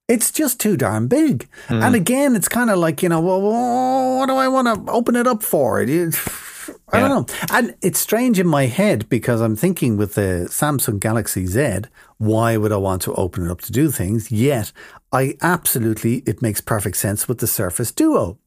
it's 0.08 0.30
just 0.30 0.60
too 0.60 0.76
darn 0.76 1.08
big. 1.08 1.48
Mm. 1.68 1.82
And 1.82 1.94
again, 1.94 2.36
it's 2.36 2.48
kind 2.48 2.70
of 2.70 2.78
like, 2.78 3.02
you 3.02 3.08
know, 3.08 3.20
well, 3.20 3.40
what 4.18 4.26
do 4.26 4.36
I 4.36 4.48
want 4.48 4.86
to 4.86 4.92
open 4.92 5.16
it 5.16 5.26
up 5.26 5.42
for? 5.42 5.80
I 5.80 6.98
yeah. 6.98 7.08
don't 7.08 7.10
know. 7.10 7.26
And 7.52 7.74
it's 7.82 7.98
strange 7.98 8.38
in 8.38 8.46
my 8.46 8.66
head 8.66 9.08
because 9.08 9.40
I'm 9.40 9.56
thinking 9.56 9.96
with 9.96 10.14
the 10.14 10.46
Samsung 10.48 11.00
Galaxy 11.00 11.46
Z, 11.46 11.82
why 12.18 12.56
would 12.56 12.72
I 12.72 12.76
want 12.76 13.02
to 13.02 13.14
open 13.14 13.46
it 13.46 13.50
up 13.50 13.60
to 13.62 13.72
do 13.72 13.90
things? 13.90 14.30
Yet 14.30 14.72
I 15.12 15.36
absolutely, 15.42 16.18
it 16.26 16.42
makes 16.42 16.60
perfect 16.60 16.96
sense 16.96 17.28
with 17.28 17.38
the 17.38 17.46
Surface 17.46 17.92
Duo 17.92 18.38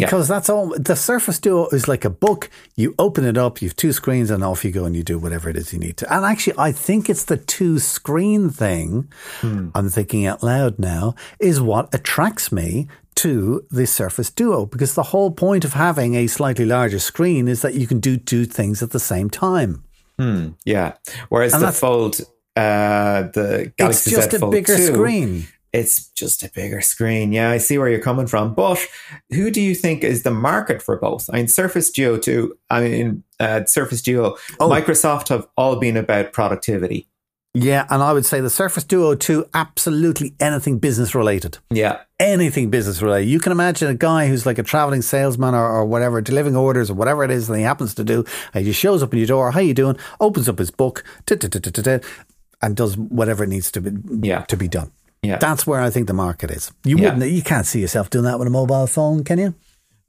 because 0.00 0.28
yeah. 0.28 0.36
that's 0.36 0.48
all 0.48 0.74
the 0.76 0.96
Surface 0.96 1.38
Duo 1.38 1.68
is 1.68 1.88
like 1.88 2.04
a 2.04 2.10
book. 2.10 2.50
You 2.76 2.94
open 2.98 3.24
it 3.24 3.36
up, 3.36 3.60
you 3.60 3.68
have 3.68 3.76
two 3.76 3.92
screens, 3.92 4.30
and 4.30 4.42
off 4.42 4.64
you 4.64 4.70
go 4.70 4.84
and 4.84 4.96
you 4.96 5.02
do 5.02 5.18
whatever 5.18 5.48
it 5.48 5.56
is 5.56 5.72
you 5.72 5.78
need 5.78 5.96
to. 5.98 6.12
And 6.12 6.24
actually, 6.24 6.54
I 6.58 6.72
think 6.72 7.08
it's 7.08 7.24
the 7.24 7.36
two 7.36 7.78
screen 7.78 8.50
thing. 8.50 9.10
Hmm. 9.40 9.70
I'm 9.74 9.88
thinking 9.88 10.26
out 10.26 10.42
loud 10.42 10.78
now 10.78 11.14
is 11.38 11.60
what 11.60 11.94
attracts 11.94 12.50
me 12.50 12.88
to 13.16 13.66
the 13.70 13.86
Surface 13.86 14.30
Duo 14.30 14.66
because 14.66 14.94
the 14.94 15.02
whole 15.02 15.30
point 15.30 15.64
of 15.64 15.74
having 15.74 16.14
a 16.14 16.26
slightly 16.26 16.64
larger 16.64 16.98
screen 16.98 17.48
is 17.48 17.62
that 17.62 17.74
you 17.74 17.86
can 17.86 18.00
do 18.00 18.16
two 18.16 18.46
things 18.46 18.82
at 18.82 18.90
the 18.90 19.00
same 19.00 19.28
time. 19.28 19.84
Hmm. 20.18 20.50
Yeah. 20.64 20.94
Whereas 21.28 21.52
and 21.54 21.62
the 21.62 21.72
Fold, 21.72 22.20
uh, 22.56 23.22
the 23.22 23.72
Galaxy 23.76 24.10
it's 24.10 24.16
just 24.16 24.30
Z 24.30 24.38
a 24.40 24.48
bigger 24.48 24.76
2, 24.76 24.86
screen 24.86 25.46
It's 25.72 26.08
just 26.10 26.42
a 26.42 26.50
bigger 26.52 26.80
screen. 26.80 27.32
Yeah, 27.32 27.50
I 27.50 27.58
see 27.58 27.78
where 27.78 27.88
you're 27.88 28.00
coming 28.00 28.26
from. 28.26 28.54
But 28.54 28.78
who 29.30 29.50
do 29.50 29.60
you 29.60 29.74
think 29.74 30.02
is 30.02 30.22
the 30.24 30.30
market 30.32 30.82
for 30.82 30.96
both? 30.96 31.30
I 31.32 31.36
mean, 31.36 31.48
Surface 31.48 31.90
Duo 31.90 32.18
2, 32.18 32.56
I 32.70 32.80
mean, 32.80 33.22
uh, 33.38 33.64
Surface 33.66 34.02
Duo, 34.02 34.36
Oh. 34.58 34.68
Microsoft 34.68 35.28
have 35.28 35.46
all 35.56 35.76
been 35.76 35.96
about 35.96 36.32
productivity. 36.32 37.06
Yeah, 37.52 37.84
and 37.90 38.00
I 38.00 38.12
would 38.12 38.24
say 38.24 38.40
the 38.40 38.48
Surface 38.50 38.84
Duo 38.84 39.16
2, 39.16 39.46
absolutely 39.54 40.34
anything 40.38 40.78
business 40.78 41.16
related. 41.16 41.58
Yeah. 41.70 41.98
Anything 42.20 42.70
business 42.70 43.02
related. 43.02 43.28
You 43.28 43.40
can 43.40 43.50
imagine 43.50 43.88
a 43.88 43.94
guy 43.94 44.28
who's 44.28 44.46
like 44.46 44.58
a 44.58 44.62
traveling 44.62 45.02
salesman 45.02 45.54
or, 45.54 45.68
or 45.68 45.84
whatever, 45.84 46.20
delivering 46.20 46.54
orders 46.54 46.90
or 46.90 46.94
whatever 46.94 47.24
it 47.24 47.30
is 47.32 47.48
that 47.48 47.56
he 47.56 47.62
happens 47.64 47.92
to 47.94 48.04
do. 48.04 48.24
And 48.54 48.64
he 48.64 48.70
just 48.70 48.80
shows 48.80 49.02
up 49.02 49.12
in 49.12 49.18
your 49.18 49.26
door, 49.26 49.50
how 49.50 49.58
you 49.60 49.74
doing? 49.74 49.96
Opens 50.20 50.48
up 50.48 50.58
his 50.58 50.70
book, 50.70 51.02
and 52.62 52.76
does 52.76 52.96
whatever 52.96 53.44
it 53.44 53.48
needs 53.48 53.70
to 53.72 53.80
be 53.80 54.26
Yeah. 54.28 54.42
to 54.42 54.56
be 54.56 54.68
done. 54.68 54.92
Yeah. 55.22 55.36
That's 55.38 55.66
where 55.66 55.80
I 55.80 55.90
think 55.90 56.06
the 56.06 56.14
market 56.14 56.50
is. 56.50 56.72
You 56.84 56.96
Yeah. 56.96 57.12
wouldn't 57.14 57.30
you 57.32 57.42
can't 57.42 57.66
see 57.66 57.80
yourself 57.80 58.08
doing 58.10 58.24
that 58.24 58.38
with 58.38 58.48
a 58.48 58.50
mobile 58.50 58.86
phone, 58.86 59.22
can 59.24 59.38
you? 59.38 59.54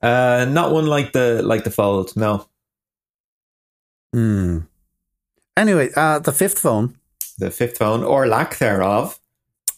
Uh, 0.02 0.46
not 0.50 0.72
one 0.72 0.88
like 0.88 1.12
the 1.12 1.42
like 1.44 1.64
the 1.64 1.72
Fold. 1.72 2.16
No, 2.16 2.46
Hmm. 4.14 4.60
Anyway, 5.56 5.90
uh, 5.96 6.20
the 6.20 6.32
fifth 6.32 6.60
phone, 6.60 6.96
the 7.38 7.52
fifth 7.52 7.78
phone 7.78 8.04
or 8.04 8.28
lack 8.28 8.58
thereof. 8.58 9.20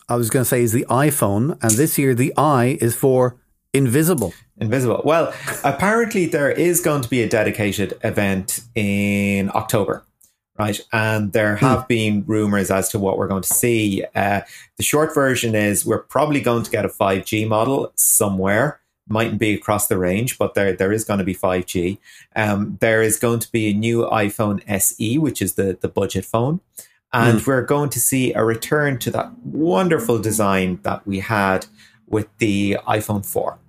I 0.09 0.15
was 0.15 0.29
going 0.29 0.43
to 0.43 0.49
say, 0.49 0.61
is 0.61 0.71
the 0.73 0.85
iPhone, 0.89 1.57
and 1.63 1.71
this 1.71 1.97
year 1.97 2.13
the 2.13 2.33
I 2.37 2.77
is 2.81 2.95
for 2.95 3.37
invisible. 3.73 4.33
Invisible. 4.57 5.01
Well, 5.05 5.33
apparently 5.63 6.25
there 6.25 6.51
is 6.51 6.81
going 6.81 7.01
to 7.01 7.09
be 7.09 7.21
a 7.23 7.29
dedicated 7.29 7.97
event 8.03 8.61
in 8.75 9.49
October, 9.55 10.05
right? 10.57 10.79
And 10.91 11.33
there 11.33 11.55
have 11.55 11.87
been 11.87 12.23
rumors 12.27 12.69
as 12.69 12.89
to 12.89 12.99
what 12.99 13.17
we're 13.17 13.27
going 13.27 13.41
to 13.41 13.53
see. 13.53 14.05
Uh, 14.15 14.41
the 14.77 14.83
short 14.83 15.13
version 15.13 15.55
is 15.55 15.85
we're 15.85 16.03
probably 16.03 16.41
going 16.41 16.63
to 16.63 16.71
get 16.71 16.85
a 16.85 16.89
5G 16.89 17.47
model 17.47 17.91
somewhere. 17.95 18.79
Mightn't 19.09 19.39
be 19.39 19.53
across 19.53 19.87
the 19.87 19.97
range, 19.97 20.37
but 20.37 20.53
there 20.53 20.71
there 20.71 20.93
is 20.93 21.03
going 21.03 21.19
to 21.19 21.25
be 21.25 21.35
5G. 21.35 21.97
Um, 22.37 22.77
there 22.79 23.01
is 23.01 23.19
going 23.19 23.39
to 23.39 23.51
be 23.51 23.71
a 23.71 23.73
new 23.73 24.03
iPhone 24.03 24.63
SE, 24.67 25.17
which 25.17 25.41
is 25.41 25.55
the 25.55 25.77
the 25.81 25.89
budget 25.89 26.23
phone. 26.23 26.61
And 27.11 27.45
we're 27.45 27.61
going 27.61 27.89
to 27.91 27.99
see 27.99 28.33
a 28.33 28.43
return 28.43 28.97
to 28.99 29.11
that 29.11 29.37
wonderful 29.43 30.17
design 30.17 30.79
that 30.81 31.05
we 31.05 31.19
had 31.19 31.67
with 32.07 32.27
the 32.39 32.77
iPhone 32.87 33.23
4. 33.23 33.59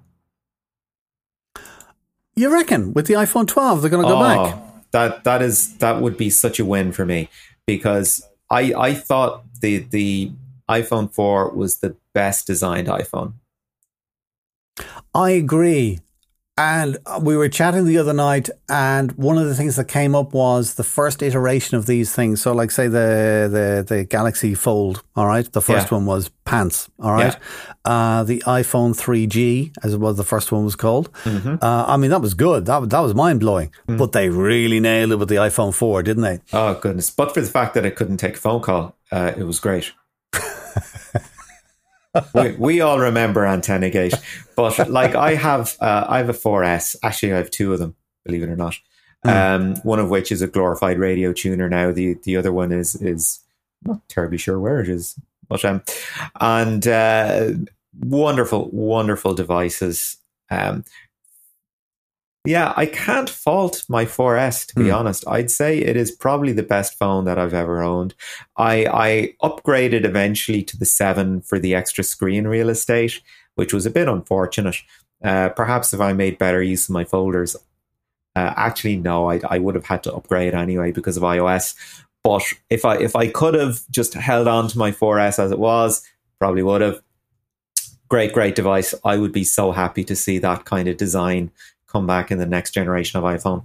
You 2.37 2.53
reckon 2.53 2.95
with 2.95 3.07
the 3.07 3.15
iPhone 3.15 3.47
12 3.47 3.83
they're 3.83 3.91
going 3.91 4.03
to 4.03 4.09
go 4.09 4.19
back? 4.21 4.74
That 4.95 5.25
that 5.25 5.43
is 5.43 5.77
that 5.79 6.01
would 6.01 6.17
be 6.17 6.31
such 6.31 6.61
a 6.61 6.65
win 6.65 6.93
for 6.93 7.05
me 7.05 7.29
because 7.67 8.23
I 8.49 8.73
I 8.79 8.95
thought 8.95 9.43
the 9.61 9.79
the 9.79 10.31
iPhone 10.71 11.13
4 11.13 11.51
was 11.51 11.79
the 11.79 11.97
best 12.15 12.47
designed 12.47 12.87
iPhone. 12.87 13.33
I 15.13 15.31
agree. 15.31 15.99
And 16.57 16.99
we 17.21 17.37
were 17.37 17.49
chatting 17.49 17.85
the 17.85 17.99
other 17.99 18.13
night, 18.13 18.49
and 18.69 19.11
one 19.19 19.39
of 19.39 19.47
the 19.49 19.57
things 19.57 19.75
that 19.75 19.89
came 19.89 20.15
up 20.15 20.33
was 20.33 20.75
the 20.75 20.85
first 20.85 21.21
iteration 21.21 21.77
of 21.77 21.87
these 21.87 22.15
things. 22.15 22.41
So, 22.43 22.53
like, 22.53 22.71
say 22.71 22.87
the 22.87 23.49
the 23.51 23.85
the 23.97 24.05
Galaxy 24.05 24.55
Fold. 24.55 25.03
All 25.17 25.27
right, 25.27 25.51
the 25.53 25.61
first 25.61 25.91
Yeah. 25.91 25.97
one 25.97 26.07
was 26.07 26.29
pants. 26.45 26.89
All 27.01 27.11
right, 27.13 27.35
uh, 27.85 28.23
the 28.23 28.41
iPhone 28.47 28.95
3G, 28.95 29.73
as 29.83 29.95
it 29.95 29.99
was 30.01 30.17
the 30.17 30.23
first 30.23 30.53
one 30.53 30.65
was 30.65 30.77
called. 30.77 31.11
Mm-hmm. 31.25 31.57
Uh, 31.61 31.85
I 31.89 31.97
mean, 31.97 32.11
that 32.11 32.21
was 32.23 32.35
good. 32.35 32.67
That 32.67 32.89
that 32.89 33.01
was 33.01 33.17
mind 33.17 33.41
blowing. 33.41 33.73
Mm. 33.89 33.99
But 33.99 34.13
they 34.13 34.29
really 34.29 34.79
nailed 34.79 35.11
it 35.11 35.17
with 35.17 35.29
the 35.31 35.37
iPhone 35.37 35.75
4, 35.75 36.05
didn't 36.05 36.23
they? 36.23 36.39
Oh 36.53 36.75
goodness! 36.75 37.11
But 37.11 37.35
for 37.35 37.41
the 37.41 37.49
fact 37.51 37.75
that 37.75 37.85
I 37.85 37.91
couldn't 37.91 38.19
take 38.19 38.35
a 38.37 38.41
phone 38.41 38.61
call, 38.61 38.95
uh, 39.11 39.33
it 39.37 39.43
was 39.43 39.59
great. 39.59 39.91
We, 42.35 42.53
we 42.53 42.81
all 42.81 42.99
remember 42.99 43.47
Antenna 43.47 43.91
Gate, 43.91 44.15
but 44.57 44.89
like 44.91 45.15
I 45.15 45.35
have, 45.35 45.77
uh, 45.81 46.07
I 46.09 46.19
have 46.19 46.29
a 46.29 46.35
4S. 46.35 46.97
Actually, 47.03 47.33
I 47.33 47.37
have 47.39 47.51
two 47.51 47.73
of 47.73 47.79
them. 47.79 47.97
Believe 48.25 48.43
it 48.43 48.49
or 48.49 48.57
not. 48.57 48.77
Um, 49.27 49.77
one 49.77 49.99
of 49.99 50.11
which 50.11 50.31
is 50.31 50.43
a 50.43 50.47
glorified 50.47 50.99
radio 50.99 51.33
tuner. 51.33 51.69
Now 51.69 51.93
the 51.93 52.15
the 52.25 52.37
other 52.37 52.53
one 52.53 52.73
is 52.73 52.95
is 52.97 53.41
not 53.83 54.07
terribly 54.09 54.37
sure 54.37 54.61
where 54.61 54.81
it 54.81 54.89
is, 54.89 55.19
but 55.49 55.65
um, 55.65 55.83
and 56.41 56.87
uh, 56.87 57.53
wonderful, 58.01 58.69
wonderful 58.71 59.35
devices. 59.35 60.19
Um, 60.51 60.85
yeah, 62.47 62.75
I 62.77 62.85
can't 62.85 63.31
fault 63.31 63.85
my 63.89 64.05
4S 64.05 64.67
to 64.67 64.75
be 64.75 64.91
honest. 64.91 65.27
I'd 65.27 65.51
say 65.51 65.79
it 65.79 65.97
is 65.97 66.11
probably 66.11 66.53
the 66.53 66.63
best 66.63 66.99
phone 66.99 67.25
that 67.25 67.39
I've 67.39 67.55
ever 67.55 67.83
owned. 67.83 68.15
I 68.59 68.87
I 68.87 69.35
upgraded 69.43 70.05
eventually 70.05 70.63
to 70.65 70.77
the 70.77 70.85
7 70.85 71.41
for 71.41 71.59
the 71.59 71.75
extra 71.75 72.05
screen 72.05 72.47
real 72.47 72.69
estate, 72.69 73.23
which 73.55 73.73
was 73.73 73.87
a 73.87 73.91
bit 73.91 74.09
unfortunate. 74.09 74.77
Uh, 75.23 75.49
perhaps 75.49 75.95
if 75.95 76.01
I 76.01 76.13
made 76.13 76.37
better 76.37 76.63
use 76.63 76.87
of 76.87 76.93
my 76.93 77.05
folders, 77.05 77.57
uh, 78.37 78.53
actually 78.57 78.97
no, 78.97 79.31
I 79.31 79.41
I 79.49 79.59
would 79.59 79.75
have 79.75 79.87
had 79.87 80.03
to 80.03 80.15
upgrade 80.15 80.55
anyway 80.55 80.93
because 80.93 81.17
of 81.17 81.23
iOS. 81.23 81.75
But 82.23 82.43
if 82.69 82.85
I 82.85 82.99
if 82.99 83.17
I 83.17 83.29
could 83.29 83.55
have 83.55 83.81
just 83.91 84.13
held 84.13 84.49
on 84.49 84.69
to 84.69 84.77
my 84.77 84.91
4S 84.91 85.39
as 85.39 85.51
it 85.51 85.59
was, 85.59 86.07
probably 86.39 86.63
would 86.63 86.83
have. 86.83 87.01
Great, 88.11 88.35
great 88.35 88.55
device. 88.55 88.95
I 89.03 89.17
would 89.17 89.33
be 89.33 89.45
so 89.45 89.73
happy 89.73 90.05
to 90.05 90.15
see 90.15 90.39
that 90.39 90.67
kind 90.67 90.89
of 90.89 90.99
design 90.99 91.51
come 91.95 92.07
back 92.07 92.31
in 92.31 92.39
the 92.39 92.47
next 92.47 92.73
generation 92.73 93.19
of 93.19 93.25
iPhone. 93.25 93.63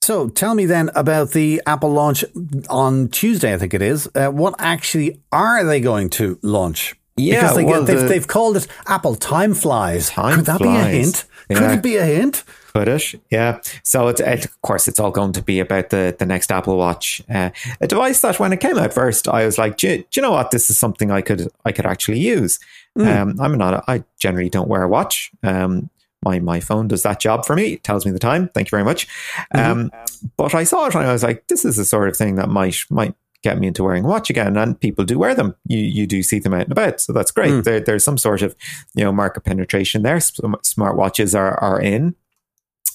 So 0.00 0.28
tell 0.28 0.54
me 0.54 0.64
then 0.64 0.90
about 0.94 1.32
the 1.32 1.60
Apple 1.66 1.90
launch 1.92 2.24
on 2.70 3.08
Tuesday, 3.08 3.52
I 3.52 3.58
think 3.58 3.74
it 3.74 3.82
is. 3.82 4.08
Uh, 4.14 4.28
what 4.28 4.54
actually 4.58 5.20
are 5.32 5.64
they 5.64 5.80
going 5.80 6.08
to 6.10 6.38
launch? 6.42 6.94
Yeah, 7.16 7.42
because 7.42 7.56
they, 7.56 7.64
well, 7.64 7.82
they've, 7.84 8.00
the- 8.00 8.06
they've 8.06 8.26
called 8.26 8.56
it 8.56 8.66
Apple 8.86 9.16
Time 9.16 9.52
Flies. 9.52 10.08
Time 10.08 10.36
Could 10.36 10.46
that 10.46 10.60
be 10.60 10.68
a 10.68 10.84
hint? 10.84 11.24
Could 11.48 11.62
it 11.72 11.82
be 11.82 11.96
a 11.96 12.04
hint? 12.06 12.44
Could 12.74 12.88
it? 12.88 13.14
Yeah. 13.30 13.60
So 13.82 14.06
it's 14.08 14.20
it, 14.20 14.44
of 14.44 14.62
course 14.62 14.86
it's 14.86 15.00
all 15.00 15.10
going 15.10 15.32
to 15.32 15.42
be 15.42 15.58
about 15.60 15.90
the 15.90 16.14
the 16.18 16.24
next 16.26 16.52
Apple 16.52 16.76
Watch, 16.78 17.20
uh, 17.28 17.50
a 17.80 17.86
device 17.88 18.20
that 18.20 18.38
when 18.38 18.52
it 18.52 18.60
came 18.60 18.78
out 18.78 18.94
first, 18.94 19.26
I 19.28 19.44
was 19.44 19.58
like, 19.58 19.76
do, 19.78 19.88
you- 19.88 19.98
do 19.98 20.04
you 20.14 20.22
know 20.22 20.30
what? 20.30 20.52
This 20.52 20.70
is 20.70 20.78
something 20.78 21.10
I 21.10 21.20
could 21.22 21.48
I 21.66 21.72
could 21.72 21.86
actually 21.86 22.20
use. 22.20 22.58
Um, 22.96 23.36
I'm 23.40 23.56
not. 23.58 23.84
I 23.88 24.04
generally 24.18 24.48
don't 24.50 24.68
wear 24.68 24.82
a 24.82 24.88
watch. 24.88 25.30
Um, 25.42 25.90
my 26.28 26.38
my 26.40 26.60
phone 26.60 26.88
does 26.88 27.02
that 27.02 27.20
job 27.20 27.46
for 27.46 27.56
me. 27.56 27.74
It 27.74 27.84
tells 27.84 28.04
me 28.04 28.12
the 28.12 28.18
time. 28.18 28.48
Thank 28.54 28.68
you 28.68 28.76
very 28.76 28.84
much. 28.84 29.06
Um, 29.54 29.90
but 30.36 30.54
I 30.54 30.64
saw 30.64 30.86
it 30.86 30.94
and 30.94 31.06
I 31.06 31.12
was 31.12 31.22
like, 31.22 31.46
this 31.48 31.64
is 31.64 31.76
the 31.76 31.84
sort 31.84 32.08
of 32.08 32.16
thing 32.16 32.36
that 32.36 32.48
might 32.48 32.76
might 32.90 33.14
get 33.42 33.58
me 33.58 33.68
into 33.68 33.84
wearing 33.84 34.04
a 34.04 34.08
watch 34.08 34.30
again. 34.30 34.56
And 34.56 34.78
people 34.78 35.04
do 35.04 35.18
wear 35.18 35.34
them. 35.34 35.54
You 35.66 35.78
you 35.78 36.06
do 36.06 36.22
see 36.22 36.38
them 36.38 36.54
out 36.54 36.62
and 36.62 36.72
about, 36.72 37.00
so 37.00 37.12
that's 37.12 37.30
great. 37.30 37.64
There, 37.64 37.80
there's 37.80 38.04
some 38.04 38.18
sort 38.18 38.42
of 38.42 38.54
you 38.94 39.04
know 39.04 39.12
market 39.12 39.44
penetration 39.44 40.02
there. 40.02 40.20
Some 40.20 40.56
smartwatches 40.62 41.38
are 41.38 41.58
are 41.60 41.80
in. 41.80 42.14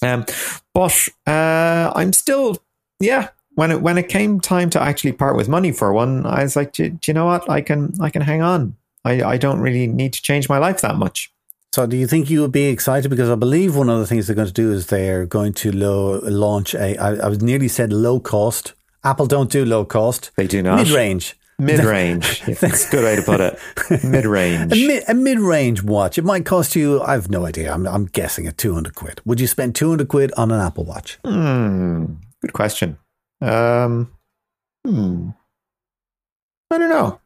Um, 0.02 0.26
but 0.74 1.08
uh, 1.26 1.92
I'm 1.94 2.12
still, 2.12 2.58
yeah. 3.00 3.28
When 3.54 3.70
it 3.70 3.80
when 3.82 3.98
it 3.98 4.08
came 4.08 4.40
time 4.40 4.68
to 4.70 4.82
actually 4.82 5.12
part 5.12 5.36
with 5.36 5.48
money 5.48 5.72
for 5.72 5.92
one, 5.92 6.26
I 6.26 6.42
was 6.42 6.56
like, 6.56 6.72
do, 6.72 6.90
do 6.90 7.10
you 7.10 7.14
know 7.14 7.26
what? 7.26 7.48
I 7.48 7.60
can 7.60 7.92
I 8.00 8.10
can 8.10 8.22
hang 8.22 8.42
on. 8.42 8.76
I, 9.04 9.22
I 9.22 9.36
don't 9.36 9.60
really 9.60 9.86
need 9.86 10.12
to 10.14 10.22
change 10.22 10.48
my 10.48 10.58
life 10.58 10.80
that 10.80 10.96
much. 10.96 11.32
So 11.74 11.88
do 11.88 11.96
you 11.96 12.06
think 12.06 12.30
you 12.30 12.40
would 12.40 12.52
be 12.52 12.66
excited? 12.66 13.08
Because 13.08 13.28
I 13.28 13.34
believe 13.34 13.74
one 13.74 13.90
of 13.90 13.98
the 13.98 14.06
things 14.06 14.28
they're 14.28 14.36
going 14.36 14.46
to 14.46 14.54
do 14.54 14.70
is 14.70 14.86
they're 14.86 15.26
going 15.26 15.54
to 15.54 15.72
lo- 15.72 16.20
launch 16.22 16.72
a, 16.72 16.96
I, 16.96 17.16
I 17.16 17.28
was 17.28 17.42
nearly 17.42 17.66
said 17.66 17.92
low 17.92 18.20
cost. 18.20 18.74
Apple 19.02 19.26
don't 19.26 19.50
do 19.50 19.64
low 19.64 19.84
cost. 19.84 20.30
They 20.36 20.46
do 20.46 20.62
not. 20.62 20.76
Mid 20.76 20.90
range. 20.90 21.36
Mid 21.58 21.80
range. 21.80 22.42
That's 22.60 22.86
a 22.86 22.90
good 22.92 23.02
way 23.02 23.16
to 23.16 23.22
put 23.22 23.40
it. 23.40 24.04
Mid 24.04 24.24
range. 24.24 24.72
A, 24.72 24.86
mid, 24.86 25.02
a 25.08 25.14
mid-range 25.14 25.82
watch. 25.82 26.16
It 26.16 26.22
might 26.22 26.46
cost 26.46 26.76
you. 26.76 27.02
I've 27.02 27.28
no 27.28 27.44
idea. 27.44 27.74
I'm, 27.74 27.88
I'm 27.88 28.06
guessing 28.06 28.46
at 28.46 28.56
200 28.56 28.94
quid. 28.94 29.20
Would 29.24 29.40
you 29.40 29.48
spend 29.48 29.74
200 29.74 30.06
quid 30.06 30.30
on 30.36 30.52
an 30.52 30.60
Apple 30.60 30.84
Watch? 30.84 31.18
Hmm. 31.24 32.04
Good 32.40 32.52
question. 32.52 32.98
Um. 33.40 34.12
Hmm. 34.86 35.30
I 36.70 36.78
don't 36.78 36.88
know. 36.90 37.20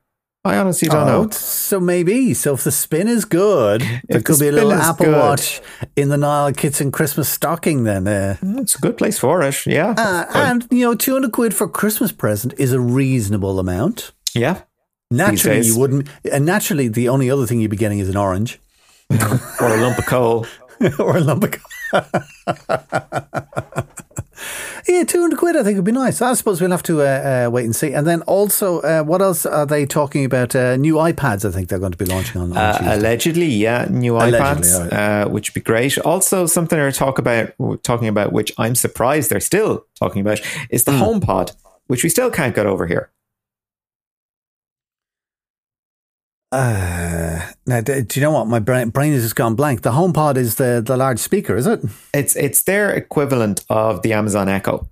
I 0.48 0.58
honestly 0.58 0.88
don't 0.88 1.08
Oh, 1.08 1.22
know. 1.24 1.30
So 1.30 1.80
maybe. 1.80 2.34
So 2.34 2.54
if 2.54 2.64
the 2.64 2.72
spin 2.72 3.08
is 3.08 3.24
good, 3.24 3.82
there 3.82 4.00
the 4.18 4.22
could 4.22 4.38
be 4.38 4.48
a 4.48 4.52
little 4.52 4.72
Apple 4.72 5.06
good. 5.06 5.16
Watch 5.18 5.61
in 5.96 6.08
the 6.08 6.16
Niall 6.16 6.52
Kitson 6.52 6.90
Christmas 6.90 7.28
stocking 7.28 7.84
then. 7.84 8.06
Uh, 8.08 8.37
It's 8.42 8.76
a 8.76 8.80
good 8.80 8.96
place 8.96 9.18
for 9.18 9.42
it. 9.42 9.66
Yeah. 9.66 9.94
uh, 9.96 10.24
and, 10.34 10.66
you 10.70 10.84
know, 10.84 10.94
200 10.94 11.32
quid 11.32 11.54
for 11.54 11.64
a 11.64 11.68
Christmas 11.68 12.12
present 12.12 12.54
is 12.58 12.72
a 12.72 12.80
reasonable 12.80 13.58
amount. 13.61 14.12
yeah. 14.34 14.62
Naturally, 15.11 15.66
you 15.66 15.78
wouldn't. 15.78 16.06
And 16.30 16.44
naturally, 16.44 16.87
the 16.88 17.08
only 17.08 17.30
other 17.30 17.46
thing 17.46 17.61
you'd 17.61 17.70
be 17.70 17.78
getting 17.78 17.98
is 17.98 18.11
an 18.11 18.16
orange 18.18 18.61
Or 19.58 19.74
a 19.74 19.80
lump 19.80 19.96
of 19.98 20.04
coal. 20.04 20.46
or 20.98 21.16
a 21.16 21.20
lump 21.20 21.44
of. 21.44 21.54
yeah, 24.88 25.05
200 25.05 25.38
quid 25.38 25.57
I 25.57 25.62
think 25.62 25.77
would 25.77 25.85
be 25.85 25.92
nice. 25.92 26.22
I 26.22 26.33
suppose 26.35 26.61
we'll 26.61 26.70
have 26.70 26.83
to 26.85 27.03
uh, 27.03 27.46
uh, 27.46 27.51
wait 27.51 27.64
and 27.64 27.77
see. 27.77 27.92
And 27.92 28.07
then 28.07 28.22
also, 28.22 28.81
uh, 28.81 29.03
what 29.03 29.20
else 29.20 29.44
are 29.44 29.66
they 29.66 29.85
talking 29.87 30.24
about? 30.24 30.57
Uh, 30.57 30.77
new 30.77 30.94
iPads, 30.94 31.44
I 31.44 31.53
think 31.53 31.68
they're 31.68 31.79
going 31.79 31.92
to 31.92 31.98
be 31.98 32.07
launching 32.07 32.40
on, 32.40 32.53
on 32.53 32.57
Uh, 32.57 32.79
allegedly, 32.83 33.46
yeah, 33.46 33.87
new 33.90 34.14
iPads, 34.14 34.92
uh, 34.92 35.29
which 35.29 35.51
would 35.51 35.55
be 35.55 35.61
great. 35.61 35.98
Also, 35.98 36.46
something 36.46 36.79
they're 36.79 36.90
talk 36.92 37.18
about, 37.18 37.53
talking 37.83 38.09
about, 38.09 38.33
which 38.33 38.53
I'm 38.59 38.74
surprised 38.74 39.31
they're 39.31 39.40
still 39.40 39.85
talking 39.98 40.20
about, 40.22 40.40
is 40.70 40.85
the 40.85 40.92
HomePod, 40.92 41.55
which 41.87 42.03
we 42.03 42.09
still 42.09 42.31
can't 42.31 42.55
get 42.55 42.66
over 42.66 42.87
here. 42.87 43.11
Uh, 46.51 47.07
Now, 47.68 47.83
do 47.83 48.02
you 48.14 48.22
know 48.22 48.31
what? 48.31 48.46
My 48.46 48.61
brain, 48.61 48.88
brain 48.88 49.12
has 49.12 49.22
just 49.22 49.37
gone 49.37 49.54
blank. 49.54 49.83
The 49.83 49.90
HomePod 49.90 50.38
is 50.38 50.54
the, 50.54 50.83
the 50.85 50.96
large 50.96 51.18
speaker, 51.18 51.54
is 51.54 51.66
it? 51.66 51.81
It's 52.14 52.35
it's 52.35 52.62
their 52.62 52.90
equivalent 52.90 53.62
of 53.68 54.00
the 54.00 54.14
Amazon 54.14 54.48
Echo. 54.48 54.88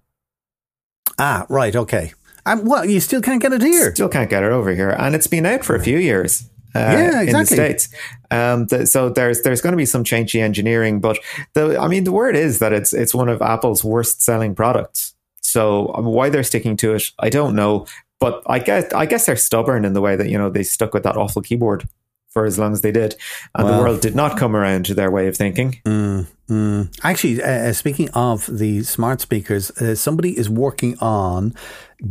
Ah, 1.19 1.47
right. 1.49 1.75
Okay. 1.75 2.13
Um, 2.45 2.67
well, 2.67 2.85
you 2.85 3.01
still 3.01 3.23
can't 3.23 3.41
get 3.41 3.55
it 3.55 3.63
here. 3.63 3.95
Still 3.95 4.11
can't 4.11 4.29
get 4.29 4.43
it 4.43 4.53
over 4.53 4.71
here, 4.75 4.91
and 4.91 5.15
it's 5.15 5.27
been 5.27 5.47
out 5.47 5.65
for 5.65 5.75
a 5.75 5.83
few 5.83 5.97
years. 5.99 6.49
Uh, 6.75 6.81
Yeah, 6.81 7.21
in 7.23 7.33
the 7.33 7.47
states. 7.47 7.89
Um, 8.31 8.67
th- 8.67 8.89
so 8.89 9.09
there's 9.09 9.41
there's 9.41 9.63
going 9.63 9.73
to 9.73 9.79
be 9.79 9.87
some 9.87 10.05
changey 10.05 10.43
engineering, 10.43 11.01
but 11.01 11.19
the 11.55 11.81
I 11.81 11.89
mean 11.89 12.05
the 12.05 12.13
word 12.13 12.37
is 12.37 12.59
that 12.59 12.75
it's 12.75 12.93
it's 12.93 13.15
one 13.15 13.31
of 13.31 13.41
Apple's 13.41 13.83
worst 13.85 14.21
selling 14.21 14.55
products. 14.55 15.15
So 15.41 15.95
um, 15.95 16.05
why 16.05 16.29
they're 16.29 16.43
sticking 16.45 16.77
to 16.79 16.95
it, 16.95 17.11
I 17.19 17.31
don't 17.31 17.55
know. 17.57 17.87
But 18.21 18.43
I 18.47 18.59
guess 18.59 18.93
I 18.93 19.07
guess 19.07 19.25
they're 19.25 19.37
stubborn 19.37 19.87
in 19.87 19.95
the 19.95 20.03
way 20.03 20.15
that 20.17 20.29
you 20.29 20.37
know 20.37 20.51
they 20.51 20.63
stuck 20.63 20.93
with 20.93 21.05
that 21.05 21.17
awful 21.17 21.41
keyboard 21.41 21.89
for 22.37 22.45
as 22.45 22.59
long 22.59 22.73
as 22.75 22.83
they 22.83 22.93
did, 22.93 23.17
and 23.55 23.67
the 23.67 23.79
world 23.83 24.03
did 24.03 24.15
not 24.15 24.37
come 24.37 24.55
around 24.55 24.85
to 24.85 24.95
their 24.95 25.11
way 25.11 25.27
of 25.27 25.35
thinking. 25.35 25.81
Mm. 25.87 26.91
Actually, 27.03 27.43
uh, 27.43 27.47
uh, 27.71 27.73
speaking 27.73 28.09
of 28.11 28.47
the 28.47 28.83
smart 28.83 29.23
speakers, 29.23 29.71
uh, 29.81 29.95
somebody 29.95 30.37
is 30.39 30.49
working 30.51 30.99
on 31.01 31.55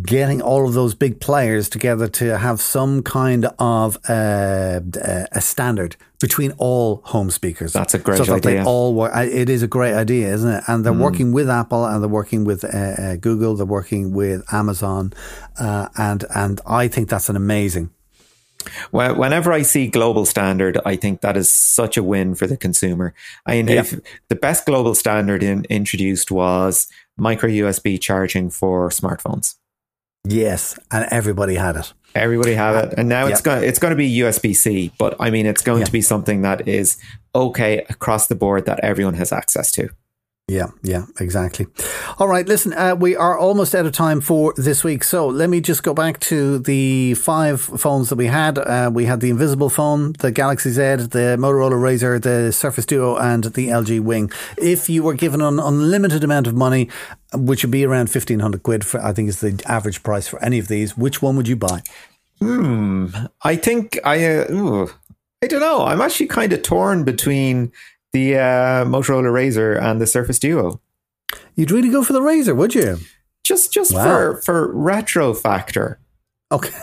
getting 0.02 0.42
all 0.42 0.68
of 0.68 0.74
those 0.74 0.96
big 0.96 1.20
players 1.20 1.70
together 1.70 2.08
to 2.08 2.38
have 2.38 2.60
some 2.60 3.04
kind 3.04 3.46
of 3.60 3.98
uh, 4.10 4.80
uh, 5.12 5.26
a 5.32 5.42
standard 5.42 5.96
between 6.20 6.52
all 6.58 7.02
home 7.14 7.30
speakers. 7.30 7.72
That's 7.74 7.94
a 7.94 8.00
great 8.00 8.18
so 8.18 8.24
that 8.26 8.42
They 8.42 8.58
idea. 8.58 8.66
all 8.66 8.96
work. 8.96 9.16
uh, 9.16 9.20
It 9.44 9.48
is 9.50 9.62
a 9.62 9.68
great 9.68 9.94
idea, 9.94 10.34
isn't 10.34 10.50
it? 10.58 10.64
And 10.68 10.84
they're 10.84 11.02
working 11.08 11.32
with 11.34 11.48
Apple, 11.50 11.86
and 11.86 12.02
they're 12.02 12.18
working 12.22 12.46
with 12.46 12.64
uh, 12.64 12.68
uh, 12.68 13.16
Google, 13.28 13.56
they're 13.56 13.74
working 13.80 14.12
with 14.12 14.42
Amazon, 14.52 15.14
uh, 15.60 15.88
and 16.10 16.26
and 16.34 16.60
I 16.66 16.88
think 16.94 17.10
that's 17.10 17.30
an 17.30 17.36
amazing. 17.36 17.90
Wh- 18.92 19.18
Whenever 19.18 19.52
I 19.54 19.62
see 19.64 19.88
global 19.88 20.26
standard, 20.26 20.80
I 20.86 20.96
think 20.96 21.22
that 21.22 21.38
is 21.38 21.50
such 21.50 21.98
a 21.98 22.04
win 22.04 22.36
for 22.36 22.48
the 22.48 22.58
consumer. 22.58 23.14
I 23.46 23.54
mean, 23.54 23.68
Yeah. 23.68 23.80
if 23.82 24.00
the 24.30 24.36
best 24.36 24.66
global 24.66 24.96
standard 24.96 25.44
in, 25.44 25.66
introduced 25.70 26.32
was 26.32 26.88
micro 27.18 27.50
USB 27.50 27.98
charging 28.00 28.50
for 28.50 28.90
smartphones. 28.90 29.56
Yes, 30.28 30.78
and 30.92 31.06
everybody 31.12 31.56
had 31.56 31.76
it. 31.76 31.94
Everybody 32.16 32.54
have 32.56 32.76
it, 32.84 32.94
and 32.98 33.08
now 33.10 33.28
it's 33.28 33.40
Yep. 33.40 33.44
going 33.44 33.64
it's 33.64 33.78
going 33.80 33.92
to 33.92 33.96
be 33.98 34.08
USB 34.22 34.54
C. 34.56 34.92
But 34.98 35.16
I 35.20 35.30
mean, 35.30 35.46
it's 35.46 35.62
going 35.62 35.80
Yeah. 35.80 35.86
to 35.86 35.92
be 35.92 36.02
something 36.02 36.42
that 36.44 36.68
is 36.68 36.98
okay 37.36 37.86
across 37.90 38.28
the 38.28 38.36
board 38.36 38.66
that 38.66 38.80
everyone 38.82 39.16
has 39.16 39.32
access 39.32 39.72
to. 39.74 39.90
Yeah, 40.48 40.68
yeah, 40.84 41.06
exactly. 41.20 41.66
All 42.20 42.28
right, 42.28 42.48
listen, 42.48 42.72
uh, 42.74 42.96
we 42.96 43.16
are 43.16 43.36
almost 43.36 43.74
out 43.74 43.88
of 43.88 43.94
time 43.94 44.22
for 44.22 44.54
this 44.56 44.84
week. 44.84 45.04
So 45.04 45.26
let 45.26 45.50
me 45.50 45.60
just 45.60 45.82
go 45.82 45.92
back 45.92 46.20
to 46.20 46.60
the 46.60 47.16
five 47.16 47.60
phones 47.60 48.10
that 48.10 48.16
we 48.16 48.28
had. 48.28 48.60
Uh, 48.60 48.92
we 48.94 49.06
had 49.06 49.22
the 49.22 49.32
Invisible 49.32 49.72
phone, 49.72 50.14
the 50.20 50.32
Galaxy 50.32 50.70
Z, 50.70 50.82
the 50.82 51.36
Motorola 51.40 51.72
Razr, 51.72 52.22
the 52.22 52.54
Surface 52.54 52.86
Duo, 52.86 53.18
and 53.18 53.46
the 53.46 53.70
LG 53.70 54.02
Wing. 54.02 54.32
If 54.56 54.88
you 54.88 55.02
were 55.02 55.16
given 55.16 55.42
an 55.42 55.60
unlimited 55.60 56.24
amount 56.24 56.46
of 56.46 56.54
money, 56.54 56.92
which 57.34 57.64
would 57.64 57.72
be 57.72 57.84
around 57.84 58.10
1500 58.10 58.62
quid, 58.62 58.86
for, 58.86 59.04
I 59.04 59.14
think 59.14 59.30
is 59.30 59.40
the 59.40 59.60
average 59.66 60.04
price 60.04 60.28
for 60.28 60.40
any 60.44 60.60
of 60.60 60.68
these, 60.68 60.96
which 60.96 61.24
one 61.24 61.38
would 61.38 61.48
you 61.48 61.56
buy? 61.56 61.82
I 63.42 63.56
think 63.56 63.98
I 64.04 64.24
uh, 64.24 64.88
I 65.44 65.48
don't 65.48 65.60
know. 65.62 65.86
I'm 65.86 66.02
actually 66.02 66.28
kind 66.28 66.54
of 66.54 66.62
torn 66.62 67.04
between 67.04 67.72
the 68.16 68.38
uh, 68.38 68.86
Motorola 68.86 69.30
Razr 69.30 69.78
and 69.82 70.00
the 70.00 70.08
Surface 70.08 70.40
Duo. 70.40 70.80
You'd 71.56 71.70
really 71.70 71.90
go 71.90 72.02
for 72.02 72.14
the 72.14 72.22
Razr, 72.22 72.56
would 72.56 72.74
you? 72.74 72.98
Just 73.44 73.74
just 73.74 73.94
Wow. 73.94 74.04
for 74.04 74.42
for 74.42 74.72
retro 74.74 75.34
factor. 75.34 76.00
Okay. 76.52 76.72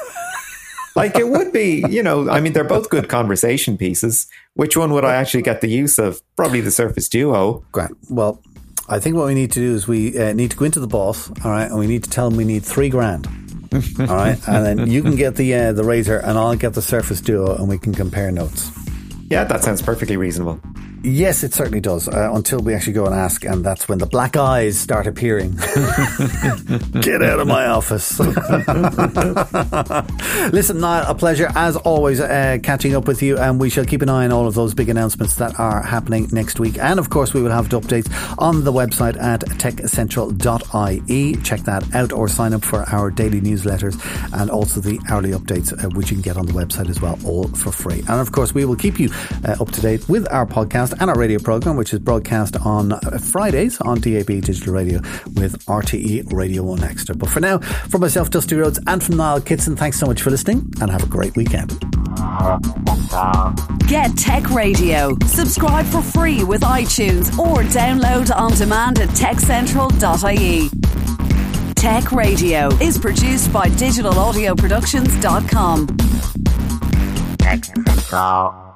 Like 0.95 1.17
it 1.17 1.29
would 1.29 1.55
be, 1.55 1.83
you 1.89 2.03
know, 2.03 2.29
I 2.29 2.41
mean, 2.43 2.53
they're 2.53 2.65
both 2.69 2.91
good 2.91 3.09
conversation 3.09 3.79
pieces. 3.79 4.27
Which 4.57 4.77
one 4.77 4.93
would 4.93 5.07
I 5.07 5.15
actually 5.15 5.41
get 5.41 5.63
the 5.63 5.69
use 5.71 5.99
of? 5.99 6.21
Probably 6.37 6.61
the 6.61 6.71
Surface 6.71 7.09
Duo. 7.09 7.65
Great. 7.73 7.89
Well, 8.11 8.43
I 8.91 9.01
think 9.01 9.17
what 9.17 9.25
we 9.25 9.33
need 9.33 9.53
to 9.53 9.61
do 9.61 9.75
is 9.75 9.89
we 9.89 10.19
uh, 10.19 10.35
need 10.35 10.51
to 10.51 10.57
go 10.59 10.67
into 10.67 10.81
the 10.81 10.87
boss, 10.87 11.31
all 11.43 11.51
right, 11.51 11.65
and 11.71 11.79
we 11.79 11.87
need 11.87 12.05
to 12.05 12.11
tell 12.11 12.27
him 12.29 12.37
we 12.37 12.45
need 12.45 12.63
three 12.63 12.91
grand, 12.91 13.27
all 14.01 14.07
right, 14.07 14.39
and 14.47 14.67
then 14.67 14.91
you 14.91 15.03
can 15.03 15.17
get 15.17 15.37
the 15.37 15.55
uh, 15.55 15.73
the 15.73 15.83
Razr, 15.83 16.21
and 16.23 16.37
I'll 16.37 16.57
get 16.57 16.75
the 16.75 16.83
Surface 16.83 17.23
Duo, 17.23 17.57
and 17.57 17.69
we 17.71 17.79
can 17.79 17.95
compare 17.95 18.31
notes. 18.31 18.71
Yeah, 19.31 19.45
that 19.45 19.65
sounds 19.65 19.81
perfectly 19.81 20.19
reasonable. 20.19 20.61
Yes, 21.05 21.43
it 21.43 21.53
certainly 21.53 21.81
does. 21.81 22.09
Uh, 22.09 22.31
until 22.33 22.61
we 22.61 22.75
actually 22.75 22.93
go 22.93 23.07
and 23.07 23.15
ask, 23.15 23.45
and 23.45 23.65
that's 23.65 23.89
when 23.89 23.99
the 23.99 24.07
black 24.07 24.37
eyes 24.37 24.79
start 24.79 25.07
appearing. 25.09 25.53
Get 27.01 27.23
out 27.23 27.41
of 27.41 27.47
my 27.49 27.67
office. 27.67 28.21
Listen, 30.53 30.79
Niall, 30.81 31.11
a 31.11 31.15
pleasure 31.15 31.49
as 31.57 31.75
always 31.77 32.21
uh, 32.21 32.59
catching 32.63 32.95
up 32.95 33.09
with 33.09 33.21
you, 33.21 33.37
and 33.37 33.59
we 33.59 33.69
shall 33.69 33.85
keep 33.85 34.03
an 34.03 34.09
eye 34.09 34.25
on 34.25 34.33
all 34.33 34.47
of 34.47 34.55
those 34.55 34.75
big 34.75 34.89
announcements 34.89 35.35
that 35.37 35.59
are 35.59 35.83
happening 35.83 36.29
next 36.31 36.61
week. 36.61 36.79
And 36.79 37.01
of 37.01 37.11
course, 37.11 37.35
we 37.35 37.43
will 37.43 37.51
have 37.51 37.69
updates 37.71 38.09
on 38.39 38.63
the 38.63 38.73
website 38.73 39.21
at 39.21 39.41
techcentral.ie. 39.41 41.37
Check 41.43 41.61
that 41.63 41.95
out 41.95 42.13
or 42.13 42.29
sign 42.29 42.53
up 42.53 42.65
for 42.65 42.83
our 42.91 43.11
daily 43.11 43.41
newsletters 43.41 43.99
and 44.41 44.51
also 44.51 44.81
the 44.81 45.01
hourly 45.11 45.31
updates, 45.31 45.73
uh, 45.73 45.89
which 45.97 46.11
you 46.11 46.17
can 46.17 46.23
get 46.23 46.37
on 46.37 46.47
the 46.47 46.53
website 46.53 46.89
as 46.89 47.01
well, 47.01 47.19
all 47.25 47.49
for 47.49 47.73
free. 47.73 48.01
And 48.09 48.21
of 48.21 48.31
course, 48.31 48.55
we 48.55 48.65
will 48.65 48.77
keep 48.77 49.01
you 49.01 49.11
uh, 49.45 49.57
up 49.61 49.73
to 49.73 49.81
date 49.81 50.09
with 50.09 50.31
our 50.31 50.47
podcast 50.47 50.92
and 51.01 51.11
our 51.11 51.17
radio 51.17 51.39
program, 51.39 51.77
which 51.77 51.93
is 51.93 52.01
broadcast 52.01 52.57
on 52.57 52.93
uh, 52.93 53.19
Fridays 53.19 53.81
on 53.81 54.01
DAB 54.01 54.27
Digital 54.27 54.73
Radio 54.73 55.01
with 55.35 55.65
RTE 55.67 56.33
Radio 56.33 56.63
1 56.63 56.85
Extra. 56.85 57.15
But 57.15 57.29
for 57.29 57.41
now, 57.41 57.59
from 57.59 58.01
myself, 58.01 58.31
Dusty 58.31 58.57
Rhodes, 58.57 58.81
and 58.87 59.03
from 59.03 59.17
Niall 59.17 59.41
Kitson, 59.41 59.77
thanks 59.77 59.99
so 59.99 60.07
much 60.07 60.23
for 60.23 60.31
listening 60.31 60.73
and 60.81 60.91
have 60.91 61.03
a 61.03 61.07
great 61.07 61.37
weekend. 61.37 61.79
Get 63.87 64.17
Tech 64.17 64.49
Radio. 64.51 65.17
Subscribe 65.27 65.85
for 65.87 66.03
free 66.03 66.45
with 66.45 66.63
iTunes 66.63 67.37
or 67.39 67.63
download 67.65 68.35
on 68.35 68.53
demand 68.53 69.01
at 69.01 69.09
techcentral.ie. 69.11 70.71
Tech 71.75 72.13
Radio 72.13 72.69
is 72.81 72.97
produced 72.99 73.53
by 73.53 73.69
digitalaudioproductions.com. 73.69 75.87
Tech 77.39 77.65
Central. 77.65 78.72